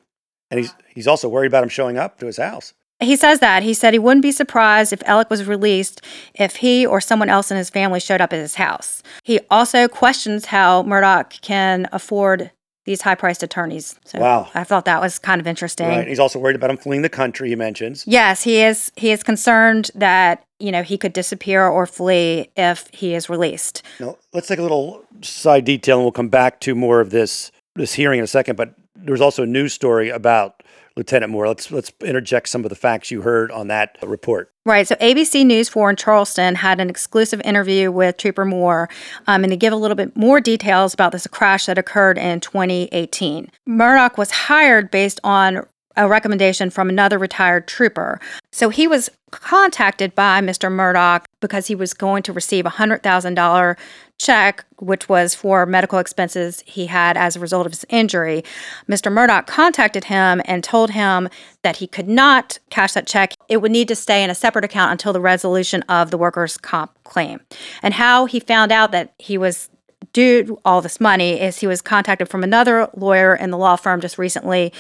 And 0.51 0.61
he's, 0.61 0.75
he's 0.95 1.07
also 1.07 1.29
worried 1.29 1.49
about 1.49 1.63
him 1.63 1.69
showing 1.69 1.99
up 1.99 2.19
to 2.21 2.27
his 2.27 2.39
house. 2.39 2.73
He 3.01 3.17
says 3.17 3.41
that. 3.41 3.63
He 3.63 3.73
said 3.73 3.95
he 3.95 3.99
wouldn't 3.99 4.23
be 4.23 4.33
surprised 4.33 4.93
if 4.93 5.03
Alec 5.05 5.31
was 5.31 5.47
released 5.47 6.03
if 6.35 6.57
he 6.57 6.85
or 6.85 7.01
someone 7.01 7.31
else 7.31 7.51
in 7.51 7.57
his 7.57 7.71
family 7.71 7.99
showed 7.99 8.21
up 8.21 8.33
at 8.33 8.39
his 8.39 8.57
house. 8.57 9.03
He 9.25 9.41
also 9.51 9.89
questions 9.89 10.47
how 10.47 10.83
Murdaugh 10.83 11.41
can 11.41 11.89
afford 11.93 12.51
these 12.85 13.03
high 13.03 13.15
priced 13.15 13.43
attorneys. 13.43 13.95
So 14.05 14.19
Wow. 14.19 14.49
I 14.55 14.65
thought 14.65 14.85
that 14.87 15.01
was 15.01 15.19
kind 15.19 15.41
of 15.41 15.47
interesting. 15.47 15.89
Right. 15.89 16.09
He's 16.09 16.19
also 16.19 16.39
worried 16.39 16.57
about 16.57 16.71
him 16.71 16.77
fleeing 16.77 17.03
the 17.03 17.09
country, 17.09 17.51
he 17.51 17.57
mentions. 17.57 18.05
Yes, 18.07 18.43
he 18.43 18.63
is 18.63 18.91
he 18.97 19.11
is 19.11 19.23
concerned 19.23 19.91
that, 19.95 20.45
you 20.59 20.73
know, 20.73 20.83
he 20.83 20.97
could 20.97 21.13
disappear 21.13 21.67
or 21.67 21.87
flee 21.87 22.51
if 22.57 22.89
he 22.93 23.15
is 23.15 23.29
released. 23.29 23.83
Now, 23.99 24.17
let's 24.33 24.49
take 24.49 24.59
a 24.59 24.63
little 24.63 25.05
side 25.23 25.65
detail 25.65 25.99
and 25.99 26.05
we'll 26.05 26.13
come 26.13 26.29
back 26.29 26.61
to 26.61 26.75
more 26.75 27.01
of 27.01 27.11
this 27.11 27.53
this 27.77 27.95
hearing 27.95 28.19
in 28.19 28.25
a 28.25 28.29
second, 28.29 28.57
but 28.57 28.75
there 28.97 29.13
was 29.13 29.21
also 29.21 29.43
a 29.43 29.47
news 29.47 29.73
story 29.73 30.11
about 30.11 30.63
Lieutenant 31.01 31.33
Moore. 31.33 31.49
Let's 31.49 31.71
let's 31.71 31.91
interject 32.03 32.51
some 32.51 32.63
of 32.63 32.69
the 32.69 32.75
facts 32.75 33.11
you 33.11 33.23
heard 33.23 33.51
on 33.51 33.69
that 33.69 33.97
report. 34.03 34.53
Right. 34.67 34.87
So 34.87 34.97
ABC 34.97 35.47
News 35.47 35.71
4 35.71 35.89
in 35.91 35.97
Charleston 35.97 36.55
had 36.55 36.79
an 36.79 36.91
exclusive 36.91 37.41
interview 37.43 37.91
with 37.91 38.19
Trooper 38.19 38.45
Moore, 38.45 38.91
um, 39.27 39.43
and 39.43 39.51
they 39.51 39.57
give 39.57 39.73
a 39.73 39.77
little 39.77 39.95
bit 39.95 40.15
more 40.15 40.43
details 40.43 40.93
about 40.93 41.13
this 41.13 41.27
crash 41.27 41.65
that 41.67 41.79
occurred 41.79 42.19
in 42.19 42.41
2018. 42.41 43.51
Murdaugh 43.67 44.19
was 44.19 44.31
hired 44.31 44.91
based 44.91 45.19
on 45.25 45.67
a 46.01 46.09
recommendation 46.09 46.71
from 46.71 46.89
another 46.89 47.19
retired 47.19 47.69
trooper. 47.69 48.19
So 48.51 48.71
he 48.71 48.89
was 48.89 49.11
contacted 49.31 50.15
by 50.15 50.41
Mr. 50.41 50.73
Murdaugh 50.73 51.25
because 51.41 51.67
he 51.67 51.75
was 51.75 51.93
going 51.93 52.23
to 52.23 52.33
receive 52.33 52.65
a 52.65 52.71
$100,000 52.71 53.77
check, 54.19 54.65
which 54.79 55.09
was 55.11 55.35
for 55.35 55.67
medical 55.67 55.99
expenses 55.99 56.63
he 56.67 56.87
had 56.87 57.19
as 57.19 57.37
a 57.37 57.41
result 57.41 57.67
of 57.67 57.73
his 57.73 57.85
injury. 57.91 58.43
Mr. 58.89 59.13
Murdaugh 59.13 59.47
contacted 59.47 60.05
him 60.05 60.41
and 60.47 60.65
told 60.65 60.91
him 60.91 61.29
that 61.63 61.77
he 61.77 61.87
could 61.87 62.09
not 62.09 62.59
cash 62.71 62.95
that 62.95 63.07
check. 63.07 63.35
It 63.49 63.59
would 63.59 63.71
need 63.71 63.89
to 63.89 63.95
stay 63.95 64.25
in 64.25 64.31
a 64.31 64.35
separate 64.35 64.65
account 64.65 64.93
until 64.93 65.13
the 65.13 65.21
resolution 65.21 65.83
of 65.83 66.11
the 66.11 66.19
workers' 66.19 66.57
comp 66.57 66.93
claim. 67.05 67.41
And 67.83 67.95
how 67.95 68.25
he 68.25 68.41
found 68.41 68.73
out 68.73 68.91
that 68.93 69.13
he 69.19 69.37
was 69.37 69.69
due 70.13 70.59
all 70.65 70.81
this 70.81 71.01
money 71.01 71.41
is 71.41 71.59
he 71.59 71.67
was 71.67 71.83
contacted 71.83 72.29
from 72.29 72.43
another 72.43 72.89
lawyer 72.97 73.35
in 73.35 73.51
the 73.51 73.59
law 73.59 73.77
firm 73.77 74.01
just 74.01 74.19
recently, 74.19 74.73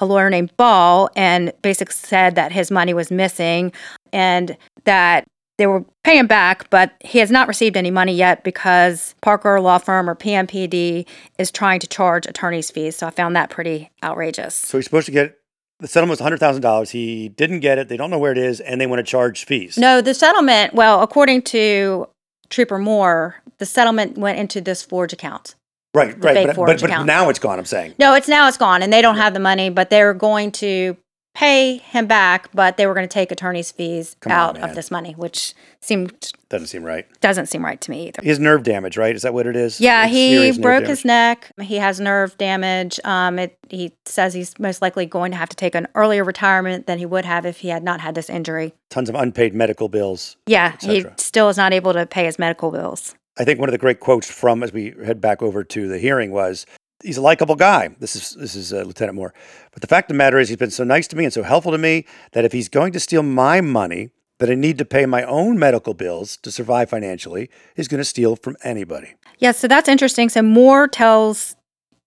a 0.00 0.06
lawyer 0.06 0.30
named 0.30 0.56
Ball, 0.56 1.10
and 1.16 1.52
basically 1.62 1.94
said 1.94 2.34
that 2.34 2.52
his 2.52 2.70
money 2.70 2.94
was 2.94 3.10
missing 3.10 3.72
and 4.12 4.56
that 4.84 5.24
they 5.58 5.66
were 5.66 5.84
paying 6.04 6.26
back, 6.26 6.68
but 6.70 6.92
he 7.00 7.18
has 7.18 7.30
not 7.30 7.48
received 7.48 7.76
any 7.76 7.90
money 7.90 8.14
yet 8.14 8.44
because 8.44 9.14
Parker 9.22 9.58
Law 9.60 9.78
Firm 9.78 10.08
or 10.08 10.14
PMPED 10.14 11.06
is 11.38 11.50
trying 11.50 11.80
to 11.80 11.86
charge 11.86 12.26
attorney's 12.26 12.70
fees. 12.70 12.96
So 12.96 13.06
I 13.06 13.10
found 13.10 13.36
that 13.36 13.48
pretty 13.48 13.90
outrageous. 14.02 14.54
So 14.54 14.76
he's 14.78 14.84
supposed 14.84 15.06
to 15.06 15.12
get 15.12 15.38
the 15.78 15.88
settlement 15.88 16.10
was 16.10 16.20
hundred 16.20 16.38
thousand 16.38 16.62
dollars. 16.62 16.90
He 16.90 17.28
didn't 17.28 17.60
get 17.60 17.78
it. 17.78 17.88
They 17.88 17.96
don't 17.96 18.10
know 18.10 18.18
where 18.18 18.32
it 18.32 18.38
is, 18.38 18.60
and 18.60 18.80
they 18.80 18.86
want 18.86 19.00
to 19.00 19.10
charge 19.10 19.44
fees. 19.44 19.76
No, 19.76 20.00
the 20.00 20.14
settlement, 20.14 20.74
well, 20.74 21.02
according 21.02 21.42
to 21.42 22.06
Trooper 22.50 22.78
Moore, 22.78 23.42
the 23.58 23.66
settlement 23.66 24.18
went 24.18 24.38
into 24.38 24.60
this 24.60 24.82
Forge 24.82 25.12
account. 25.12 25.54
right, 25.94 26.12
right. 26.22 26.46
But, 26.46 26.56
but, 26.56 26.80
but 26.80 27.04
now 27.04 27.28
it's 27.28 27.38
gone. 27.38 27.58
I'm 27.58 27.64
saying. 27.64 27.94
No, 27.98 28.14
it's 28.14 28.28
now 28.28 28.48
it's 28.48 28.56
gone 28.56 28.82
and 28.82 28.92
they 28.92 29.02
don't 29.02 29.16
have 29.16 29.34
the 29.34 29.40
money, 29.40 29.70
but 29.70 29.90
they're 29.90 30.14
going 30.14 30.52
to 30.52 30.96
pay 31.36 31.76
him 31.76 32.06
back, 32.06 32.48
but 32.54 32.78
they 32.78 32.86
were 32.86 32.94
going 32.94 33.06
to 33.06 33.12
take 33.12 33.30
attorney's 33.30 33.70
fees 33.70 34.16
Come 34.20 34.32
out 34.32 34.54
man. 34.54 34.70
of 34.70 34.74
this 34.74 34.90
money, 34.90 35.12
which 35.12 35.52
seemed 35.80 36.32
Doesn't 36.48 36.68
seem 36.68 36.82
right. 36.82 37.06
doesn't 37.20 37.46
seem 37.46 37.62
right 37.62 37.78
to 37.82 37.90
me 37.90 38.08
either. 38.08 38.22
His 38.22 38.38
nerve 38.38 38.62
damage, 38.62 38.96
right? 38.96 39.14
Is 39.14 39.20
that 39.20 39.34
what 39.34 39.46
it 39.46 39.54
is? 39.54 39.78
Yeah, 39.78 40.06
It's 40.06 40.56
he 40.56 40.62
broke 40.62 40.86
his 40.86 41.04
neck. 41.04 41.50
He 41.60 41.76
has 41.76 42.00
nerve 42.00 42.38
damage. 42.38 42.98
Um, 43.04 43.38
it, 43.38 43.58
he 43.68 43.92
says 44.06 44.32
he's 44.32 44.58
most 44.58 44.80
likely 44.80 45.04
going 45.04 45.30
to 45.32 45.36
have 45.36 45.50
to 45.50 45.56
take 45.56 45.74
an 45.74 45.86
earlier 45.94 46.24
retirement 46.24 46.86
than 46.86 46.98
he 46.98 47.04
would 47.04 47.26
have 47.26 47.44
if 47.44 47.58
he 47.58 47.68
had 47.68 47.82
not 47.84 48.00
had 48.00 48.14
this 48.14 48.30
injury. 48.30 48.72
Tons 48.88 49.10
of 49.10 49.14
unpaid 49.14 49.54
medical 49.54 49.90
bills. 49.90 50.38
Yeah, 50.46 50.74
he 50.80 51.04
still 51.18 51.50
is 51.50 51.58
not 51.58 51.74
able 51.74 51.92
to 51.92 52.06
pay 52.06 52.24
his 52.24 52.38
medical 52.38 52.70
bills. 52.70 53.14
I 53.38 53.44
think 53.44 53.60
one 53.60 53.68
of 53.68 53.72
the 53.72 53.78
great 53.78 54.00
quotes 54.00 54.30
from 54.30 54.62
as 54.62 54.72
we 54.72 54.94
head 55.04 55.20
back 55.20 55.42
over 55.42 55.62
to 55.62 55.86
the 55.88 55.98
hearing 55.98 56.30
was, 56.30 56.64
"He's 57.02 57.16
a 57.16 57.22
likable 57.22 57.56
guy." 57.56 57.88
This 57.98 58.16
is 58.16 58.34
this 58.34 58.54
is 58.54 58.72
uh, 58.72 58.82
Lieutenant 58.82 59.16
Moore. 59.16 59.34
But 59.72 59.82
the 59.82 59.88
fact 59.88 60.10
of 60.10 60.14
the 60.14 60.18
matter 60.18 60.38
is, 60.38 60.48
he's 60.48 60.56
been 60.56 60.70
so 60.70 60.84
nice 60.84 61.06
to 61.08 61.16
me 61.16 61.24
and 61.24 61.32
so 61.32 61.42
helpful 61.42 61.72
to 61.72 61.78
me 61.78 62.04
that 62.32 62.44
if 62.44 62.52
he's 62.52 62.68
going 62.68 62.92
to 62.92 63.00
steal 63.00 63.22
my 63.22 63.60
money 63.60 64.10
that 64.38 64.50
I 64.50 64.54
need 64.54 64.78
to 64.78 64.84
pay 64.84 65.06
my 65.06 65.22
own 65.22 65.58
medical 65.58 65.94
bills 65.94 66.36
to 66.38 66.50
survive 66.50 66.90
financially, 66.90 67.48
he's 67.74 67.88
going 67.88 68.00
to 68.00 68.04
steal 68.04 68.36
from 68.36 68.56
anybody. 68.62 69.14
Yeah, 69.38 69.52
so 69.52 69.66
that's 69.66 69.88
interesting. 69.88 70.28
So 70.28 70.42
Moore 70.42 70.88
tells 70.88 71.56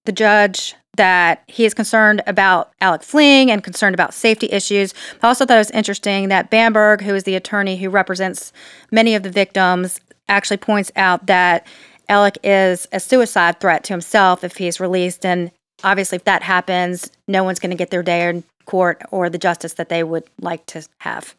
the 0.05 0.11
judge 0.11 0.75
that 0.95 1.43
he 1.47 1.65
is 1.65 1.73
concerned 1.73 2.21
about 2.27 2.71
Alec 2.81 3.03
fleeing 3.03 3.49
and 3.49 3.63
concerned 3.63 3.93
about 3.93 4.13
safety 4.13 4.49
issues. 4.51 4.93
I 5.21 5.27
also 5.27 5.45
thought 5.45 5.55
it 5.55 5.59
was 5.59 5.71
interesting 5.71 6.27
that 6.27 6.49
Bamberg, 6.49 7.01
who 7.01 7.15
is 7.15 7.23
the 7.23 7.35
attorney 7.35 7.77
who 7.77 7.89
represents 7.89 8.51
many 8.91 9.15
of 9.15 9.23
the 9.23 9.29
victims, 9.29 9.99
actually 10.27 10.57
points 10.57 10.91
out 10.95 11.27
that 11.27 11.65
Alec 12.09 12.39
is 12.43 12.87
a 12.91 12.99
suicide 12.99 13.59
threat 13.59 13.83
to 13.85 13.93
himself 13.93 14.43
if 14.43 14.57
he's 14.57 14.79
released. 14.79 15.25
And 15.25 15.51
obviously, 15.83 16.17
if 16.17 16.23
that 16.25 16.41
happens, 16.41 17.11
no 17.27 17.43
one's 17.43 17.59
going 17.59 17.69
to 17.69 17.77
get 17.77 17.91
their 17.91 18.03
day 18.03 18.27
in 18.27 18.43
court 18.65 19.01
or 19.09 19.29
the 19.29 19.37
justice 19.37 19.73
that 19.73 19.89
they 19.89 20.03
would 20.03 20.23
like 20.41 20.65
to 20.67 20.85
have. 20.99 21.35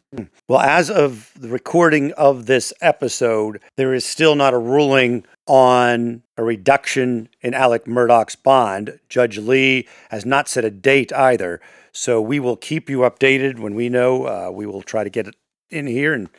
Well, 0.49 0.59
as 0.59 0.89
of 0.89 1.31
the 1.37 1.47
recording 1.47 2.11
of 2.13 2.45
this 2.45 2.73
episode, 2.81 3.61
there 3.77 3.93
is 3.93 4.05
still 4.05 4.35
not 4.35 4.53
a 4.53 4.57
ruling 4.57 5.25
on 5.47 6.23
a 6.35 6.43
reduction 6.43 7.29
in 7.41 7.53
Alec 7.53 7.85
Murdaugh's 7.85 8.35
bond. 8.35 8.99
Judge 9.07 9.37
Lee 9.37 9.87
has 10.09 10.25
not 10.25 10.49
set 10.49 10.65
a 10.65 10.69
date 10.71 11.13
either. 11.13 11.61
So 11.93 12.21
we 12.21 12.39
will 12.39 12.57
keep 12.57 12.89
you 12.89 12.99
updated 12.99 13.59
when 13.59 13.75
we 13.75 13.89
know. 13.89 14.25
Uh, 14.25 14.51
we 14.51 14.65
will 14.65 14.81
try 14.81 15.03
to 15.03 15.09
get 15.09 15.27
it 15.27 15.35
in 15.69 15.87
here 15.87 16.13
and 16.13 16.29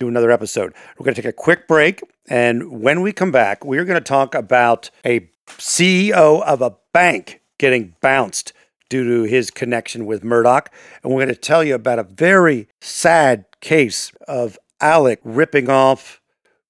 do 0.00 0.08
another 0.08 0.30
episode. 0.30 0.74
We're 0.98 1.04
going 1.04 1.14
to 1.14 1.22
take 1.22 1.28
a 1.28 1.32
quick 1.32 1.68
break. 1.68 2.02
And 2.28 2.80
when 2.80 3.00
we 3.02 3.12
come 3.12 3.30
back, 3.30 3.64
we're 3.64 3.84
going 3.84 4.00
to 4.00 4.04
talk 4.04 4.34
about 4.34 4.90
a 5.04 5.28
CEO 5.46 6.42
of 6.42 6.62
a 6.62 6.74
bank 6.92 7.40
getting 7.58 7.94
bounced 8.00 8.52
due 8.88 9.04
to 9.04 9.28
his 9.28 9.50
connection 9.50 10.06
with 10.06 10.22
Murdaugh. 10.22 10.66
And 11.02 11.12
we're 11.12 11.24
going 11.24 11.34
to 11.34 11.40
tell 11.40 11.64
you 11.64 11.74
about 11.74 11.98
a 11.98 12.04
very 12.04 12.68
sad 12.80 13.44
case 13.60 14.12
of 14.26 14.58
Alec 14.80 15.20
ripping 15.24 15.70
off 15.70 16.20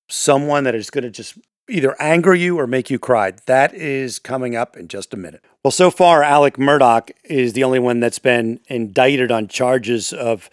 someone 0.09 0.65
that 0.65 0.75
is 0.75 0.91
going 0.91 1.05
to 1.05 1.11
just 1.11 1.39
either 1.69 1.97
anger 1.99 2.35
you 2.35 2.59
or 2.59 2.67
make 2.67 2.91
you 2.91 2.99
cry. 2.99 3.33
That 3.47 3.75
is 3.75 4.19
coming 4.19 4.55
up 4.55 4.77
in 4.77 4.89
just 4.89 5.15
a 5.15 5.17
minute. 5.17 5.43
Well, 5.65 5.71
so 5.71 5.91
far, 5.91 6.23
Alec 6.23 6.57
Murdaugh 6.57 7.11
is 7.25 7.55
the 7.55 7.65
only 7.65 7.79
one 7.79 8.01
that's 8.01 8.19
been 8.19 8.61
indicted 8.69 9.33
on 9.33 9.49
charges 9.49 10.13
of 10.13 10.51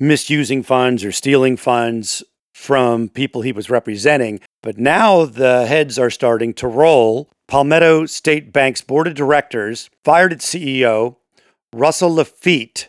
misusing 0.00 0.62
funds 0.62 1.04
or 1.04 1.12
stealing 1.12 1.56
funds 1.56 2.24
from 2.54 3.08
people 3.08 3.42
he 3.42 3.52
was 3.52 3.70
representing. 3.70 4.40
But 4.62 4.78
now 4.78 5.24
the 5.24 5.66
heads 5.66 5.98
are 5.98 6.10
starting 6.10 6.52
to 6.54 6.66
roll. 6.66 7.28
Palmetto 7.46 8.06
State 8.06 8.52
Bank's 8.52 8.82
board 8.82 9.06
of 9.06 9.14
directors 9.14 9.90
fired 10.04 10.32
its 10.32 10.46
CEO, 10.46 11.16
Russell 11.72 12.14
Lafitte, 12.14 12.88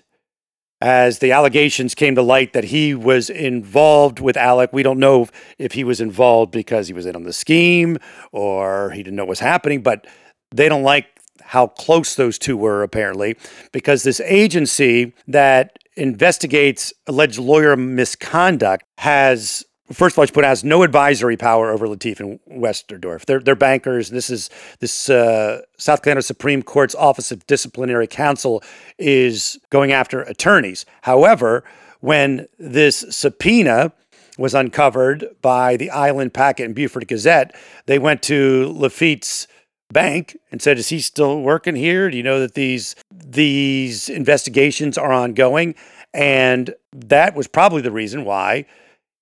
as 0.79 1.19
the 1.19 1.31
allegations 1.31 1.93
came 1.93 2.15
to 2.15 2.21
light 2.21 2.53
that 2.53 2.65
he 2.65 2.93
was 2.95 3.29
involved 3.29 4.19
with 4.19 4.35
Alec. 4.35 4.71
We 4.73 4.83
don't 4.83 4.99
know 4.99 5.27
if 5.57 5.73
he 5.73 5.83
was 5.83 6.01
involved 6.01 6.51
because 6.51 6.87
he 6.87 6.93
was 6.93 7.05
in 7.05 7.15
on 7.15 7.23
the 7.23 7.33
scheme 7.33 7.97
or 8.31 8.91
he 8.91 9.03
didn't 9.03 9.15
know 9.15 9.23
what 9.23 9.29
was 9.29 9.39
happening, 9.39 9.81
but 9.81 10.07
they 10.53 10.67
don't 10.67 10.83
like 10.83 11.07
how 11.43 11.67
close 11.67 12.15
those 12.15 12.37
two 12.37 12.57
were, 12.57 12.83
apparently, 12.83 13.35
because 13.71 14.03
this 14.03 14.19
agency 14.21 15.13
that 15.27 15.77
investigates 15.97 16.93
alleged 17.07 17.37
lawyer 17.39 17.75
misconduct 17.75 18.83
has 18.97 19.65
first 19.93 20.15
of 20.15 20.19
all, 20.19 20.27
put 20.27 20.45
has 20.45 20.63
no 20.63 20.83
advisory 20.83 21.37
power 21.37 21.71
over 21.71 21.87
Lafitte 21.87 22.19
and 22.19 22.39
Westendorf. 22.49 23.25
They're, 23.25 23.39
they're 23.39 23.55
bankers. 23.55 24.09
This 24.09 24.29
is 24.29 24.49
this 24.79 25.09
uh, 25.09 25.61
South 25.77 26.01
Carolina 26.01 26.21
Supreme 26.21 26.63
Court's 26.63 26.95
Office 26.95 27.31
of 27.31 27.45
Disciplinary 27.47 28.07
Counsel 28.07 28.63
is 28.97 29.59
going 29.69 29.91
after 29.91 30.21
attorneys. 30.21 30.85
However, 31.01 31.63
when 31.99 32.47
this 32.57 33.05
subpoena 33.09 33.93
was 34.37 34.53
uncovered 34.53 35.27
by 35.41 35.77
the 35.77 35.89
Island 35.89 36.33
Packet 36.33 36.65
and 36.65 36.75
Beaufort 36.75 37.07
Gazette, 37.07 37.55
they 37.85 37.99
went 37.99 38.21
to 38.23 38.71
Lafitte's 38.73 39.47
bank 39.91 40.37
and 40.51 40.61
said, 40.61 40.77
"Is 40.77 40.89
he 40.89 40.99
still 40.99 41.41
working 41.41 41.75
here? 41.75 42.09
Do 42.09 42.17
you 42.17 42.23
know 42.23 42.39
that 42.39 42.53
these 42.53 42.95
these 43.11 44.09
investigations 44.09 44.97
are 44.97 45.11
ongoing?" 45.11 45.75
And 46.13 46.73
that 46.93 47.35
was 47.35 47.47
probably 47.47 47.81
the 47.81 47.91
reason 47.91 48.25
why 48.25 48.65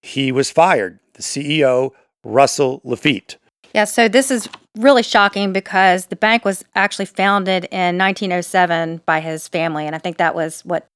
he 0.01 0.31
was 0.31 0.49
fired. 0.49 0.99
The 1.13 1.21
CEO, 1.21 1.91
Russell 2.23 2.81
Lafitte. 2.83 3.38
Yeah, 3.73 3.83
so 3.83 4.07
this 4.07 4.31
is 4.31 4.49
really 4.77 5.03
shocking 5.03 5.53
because 5.53 6.07
the 6.07 6.15
bank 6.15 6.43
was 6.43 6.65
actually 6.75 7.05
founded 7.05 7.65
in 7.65 7.97
1907 7.97 9.01
by 9.05 9.19
his 9.19 9.47
family, 9.47 9.85
and 9.85 9.95
I 9.95 9.99
think 9.99 10.17
that 10.17 10.33
was 10.33 10.65
what 10.65 10.88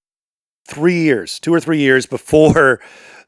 three 0.67 1.01
years, 1.01 1.39
two 1.39 1.53
or 1.53 1.59
three 1.59 1.79
years 1.79 2.05
before 2.05 2.79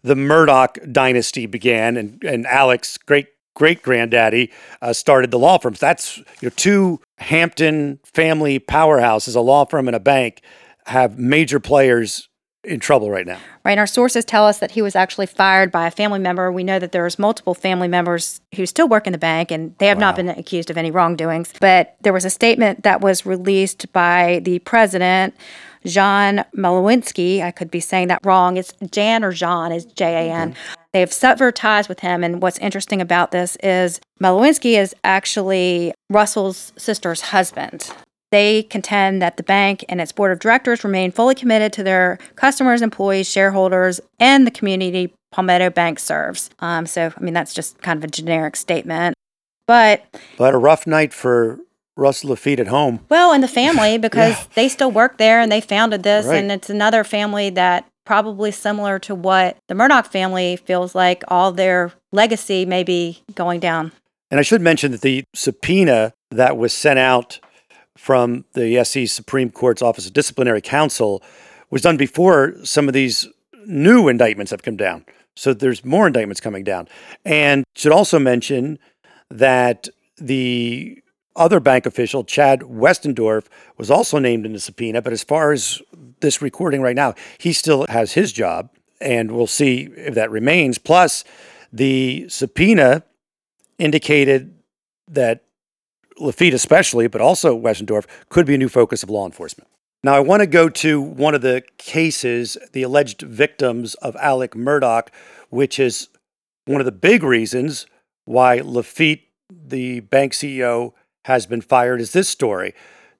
the 0.04 0.16
Murdaugh 0.16 0.92
dynasty 0.92 1.46
began, 1.46 1.98
and 1.98 2.24
and 2.24 2.46
Alex, 2.48 2.98
great 2.98 3.28
great 3.56 3.82
granddaddy, 3.82 4.52
uh, 4.82 4.94
started 4.94 5.32
the 5.32 5.40
law 5.40 5.58
firms. 5.58 5.80
That's 5.80 6.18
you 6.18 6.26
know 6.44 6.52
two 6.56 7.00
Hampton 7.18 8.00
family 8.04 8.60
powerhouses, 8.60 9.36
a 9.36 9.40
law 9.40 9.66
firm 9.66 9.88
and 9.88 9.96
a 9.96 10.00
bank, 10.00 10.42
have 10.86 11.18
major 11.18 11.60
players 11.60 12.30
in 12.66 12.80
trouble 12.80 13.10
right 13.10 13.26
now. 13.26 13.38
Right. 13.64 13.78
Our 13.78 13.88
sources 13.88 14.26
tell 14.26 14.46
us 14.46 14.60
that 14.60 14.72
he 14.72 14.82
was 14.82 14.96
actually 14.96 15.28
fired 15.28 15.72
by 15.72 15.88
a 15.88 15.92
family 15.92 16.20
member. 16.20 16.52
We 16.52 16.64
know 16.64 16.80
that 16.80 16.92
there's 16.92 17.18
multiple 17.18 17.54
family 17.54 17.88
members 17.88 18.42
who 18.56 18.66
still 18.66 18.88
work 18.88 19.08
in 19.08 19.14
the 19.14 19.20
bank 19.20 19.52
and 19.52 19.76
they 19.78 19.88
have 19.88 19.98
wow. 19.98 20.08
not 20.08 20.16
been 20.16 20.30
accused 20.30 20.70
of 20.70 20.78
any 20.78 20.92
wrongdoings. 20.92 21.54
But 21.60 21.96
there 22.02 22.14
was 22.14 22.26
a 22.26 22.30
statement 22.30 22.84
that 22.84 23.02
was 23.02 23.26
released 23.26 23.92
by 23.94 24.42
the 24.44 24.60
president, 24.60 25.36
Jan 25.86 26.46
Malowinski. 26.56 27.42
I 27.42 27.52
could 27.52 27.72
be 27.72 27.80
saying 27.80 28.10
that 28.10 28.20
wrong. 28.24 28.58
It's 28.58 28.74
Jan 28.92 29.24
or 29.24 29.32
Jean 29.32 29.72
is 29.72 29.86
J 29.86 30.28
A 30.28 30.34
N. 30.34 30.56
They 30.94 31.00
have 31.00 31.14
severed 31.14 31.56
ties 31.56 31.90
with 31.90 32.00
him. 32.00 32.24
And 32.24 32.42
what's 32.42 32.58
interesting 32.60 33.02
about 33.02 33.32
this 33.32 33.58
is 33.64 34.00
Malowinski 34.22 34.78
is 34.78 34.96
actually 35.04 35.94
Russell's 36.10 36.74
sister's 36.78 37.22
husband. 37.22 37.92
They 38.32 38.64
contend 38.64 39.22
that 39.22 39.38
the 39.38 39.44
bank 39.44 39.86
and 39.88 40.02
its 40.02 40.12
board 40.12 40.32
of 40.32 40.40
directors 40.40 40.84
remain 40.84 41.12
fully 41.12 41.36
committed 41.36 41.72
to 41.74 41.84
their 41.84 42.18
customers, 42.36 42.82
employees, 42.82 43.30
shareholders, 43.30 44.02
and 44.20 44.46
the 44.46 44.52
community 44.52 45.14
Palmetto 45.32 45.70
Bank 45.70 46.00
serves. 46.00 46.50
Um, 46.60 46.86
so, 46.86 47.14
I 47.16 47.22
mean, 47.22 47.34
that's 47.34 47.54
just 47.54 47.82
kind 47.82 47.98
of 47.98 48.04
a 48.04 48.08
generic 48.08 48.56
statement. 48.56 49.16
But 49.68 50.06
but 50.38 50.54
a 50.54 50.58
rough 50.58 50.86
night 50.88 51.14
for 51.14 51.60
Russell 51.98 52.32
Lafitte 52.32 52.60
at 52.60 52.68
home. 52.68 53.00
Well, 53.10 53.32
and 53.32 53.44
the 53.44 53.48
family 53.48 53.98
because 54.00 54.34
yeah. 54.34 54.46
they 54.56 54.70
still 54.70 54.92
work 54.92 55.18
there 55.18 55.40
and 55.40 55.52
they 55.52 55.62
founded 55.62 56.04
this, 56.04 56.26
right. 56.26 56.38
and 56.38 56.52
it's 56.52 56.70
another 56.70 57.04
family 57.04 57.50
that 57.52 57.88
probably 58.06 58.52
similar 58.52 59.00
to 59.00 59.16
what 59.16 59.58
the 59.68 59.74
Murdaugh 59.74 60.06
family 60.06 60.58
feels 60.58 60.94
like 60.94 61.24
all 61.28 61.52
their 61.52 61.92
legacy 62.12 62.66
may 62.66 62.84
be 62.84 63.24
going 63.34 63.60
down. 63.60 63.92
And 64.30 64.40
I 64.40 64.44
should 64.44 64.62
mention 64.62 64.92
that 64.92 65.02
the 65.02 65.24
subpoena 65.34 66.14
that 66.32 66.58
was 66.58 66.74
sent 66.74 67.00
out 67.00 67.40
from 67.98 68.46
the 68.54 68.84
SC 68.84 69.08
Supreme 69.12 69.50
Court's 69.50 69.82
Office 69.82 70.06
of 70.06 70.14
Disciplinary 70.14 70.62
Counsel 70.62 71.24
was 71.70 71.82
done 71.82 71.98
before 71.98 72.56
some 72.64 72.88
of 72.88 72.94
these 72.94 73.28
new 73.66 74.08
indictments 74.08 74.52
have 74.52 74.64
come 74.64 74.78
down. 74.78 75.06
So 75.36 75.54
there's 75.54 75.84
more 75.84 76.08
indictments 76.08 76.40
coming 76.40 76.64
down. 76.64 76.88
And 77.26 77.64
should 77.76 77.92
also 77.92 78.20
mention 78.20 78.80
that 79.30 79.88
the 80.18 81.02
other 81.36 81.60
bank 81.60 81.86
official, 81.86 82.24
Chad 82.24 82.62
Westendorf, 82.62 83.46
was 83.78 83.92
also 83.92 84.20
named 84.20 84.46
in 84.46 84.54
the 84.54 84.60
subpoena. 84.60 85.02
But 85.02 85.14
as 85.14 85.24
far 85.24 85.52
as 85.52 85.82
this 86.22 86.42
recording 86.42 86.82
right 86.82 86.96
now, 86.96 87.14
he 87.38 87.54
still 87.54 87.86
has 87.90 88.14
his 88.14 88.32
job, 88.32 88.70
and 89.02 89.32
we'll 89.32 89.48
see 89.48 89.90
if 89.96 90.16
that 90.16 90.32
remains. 90.32 90.78
Plus, 90.78 91.24
the 91.72 92.28
subpoena 92.30 93.04
indicated 93.78 94.56
that 95.08 95.44
Lafitte 96.18 96.54
especially, 96.54 97.08
but 97.08 97.22
also 97.22 97.60
Westendorf, 97.60 98.06
could 98.30 98.46
be 98.46 98.56
a 98.56 98.58
new 98.58 98.70
focus 98.70 99.04
of 99.04 99.10
law 99.10 99.26
enforcement. 99.26 99.70
Now, 100.04 100.14
I 100.14 100.20
want 100.20 100.42
to 100.42 100.48
go 100.48 100.70
to 100.70 101.02
one 101.02 101.34
of 101.34 101.42
the 101.42 101.64
cases, 101.78 102.58
the 102.74 102.84
alleged 102.84 103.22
victims 103.22 103.96
of 103.96 104.16
Alec 104.18 104.52
Murdaugh, 104.52 105.08
which 105.50 105.80
is 105.80 106.10
one 106.66 106.80
of 106.80 106.86
the 106.86 106.92
big 106.92 107.24
reasons 107.24 107.88
why 108.26 108.60
Lafitte, 108.60 109.22
the 109.50 110.02
bank 110.02 110.34
CEO, 110.34 110.94
has 111.26 111.48
been 111.48 111.62
fired, 111.62 112.00
is 112.00 112.12
this 112.12 112.30
story. 112.30 112.76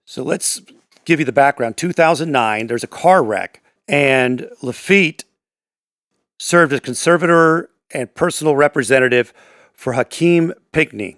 So 0.06 0.22
let's 0.22 0.62
give 1.06 1.20
you 1.20 1.26
the 1.26 1.32
background. 1.32 1.76
2009, 1.76 2.68
there's 2.68 2.84
a 2.84 2.88
car 2.88 3.24
wreck, 3.24 3.64
and 3.88 4.48
Lafitte 4.62 5.24
served 6.38 6.72
as 6.72 6.82
conservator 6.82 7.70
and 7.92 8.14
personal 8.14 8.56
representative 8.56 9.34
for 9.74 9.94
Hakeem 9.94 10.54
Pinckney. 10.72 11.18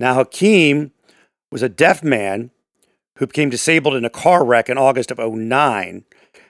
Now, 0.00 0.14
Hakeem 0.14 0.90
was 1.52 1.62
a 1.62 1.68
deaf 1.68 2.02
man 2.02 2.50
who 3.18 3.28
became 3.28 3.48
disabled 3.48 3.94
in 3.94 4.04
a 4.04 4.10
car 4.10 4.44
wreck 4.44 4.68
in 4.68 4.76
August 4.76 5.12
of 5.12 5.18
09. 5.18 6.04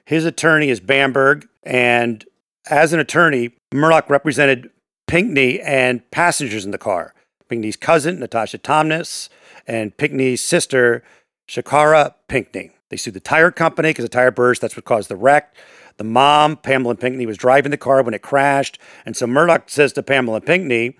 His 0.06 0.24
attorney 0.24 0.70
is 0.70 0.80
Bamberg, 0.80 1.46
and 1.62 2.24
as 2.70 2.94
an 2.94 3.00
attorney, 3.00 3.50
Murdaugh 3.74 4.08
represented 4.08 4.70
Pinckney 5.06 5.60
and 5.60 6.10
passengers 6.10 6.64
in 6.64 6.70
the 6.70 6.78
car. 6.78 7.12
Pinckney's 7.50 7.76
cousin, 7.76 8.18
Natasha 8.18 8.56
Thomas, 8.56 9.28
and 9.66 9.96
Pinckney's 9.96 10.42
sister, 10.42 11.02
Shakara 11.48 12.14
Pinckney. 12.28 12.70
They 12.90 12.96
sued 12.96 13.14
the 13.14 13.20
tire 13.20 13.50
company 13.50 13.90
because 13.90 14.04
the 14.04 14.08
tire 14.08 14.30
burst. 14.30 14.60
That's 14.60 14.76
what 14.76 14.84
caused 14.84 15.08
the 15.08 15.16
wreck. 15.16 15.54
The 15.96 16.04
mom, 16.04 16.56
Pamela 16.56 16.94
Pinckney, 16.94 17.26
was 17.26 17.36
driving 17.36 17.70
the 17.70 17.76
car 17.76 18.02
when 18.02 18.14
it 18.14 18.22
crashed. 18.22 18.78
And 19.04 19.16
so 19.16 19.26
Murdaugh 19.26 19.68
says 19.68 19.92
to 19.94 20.02
Pamela 20.02 20.40
Pinckney, 20.40 20.96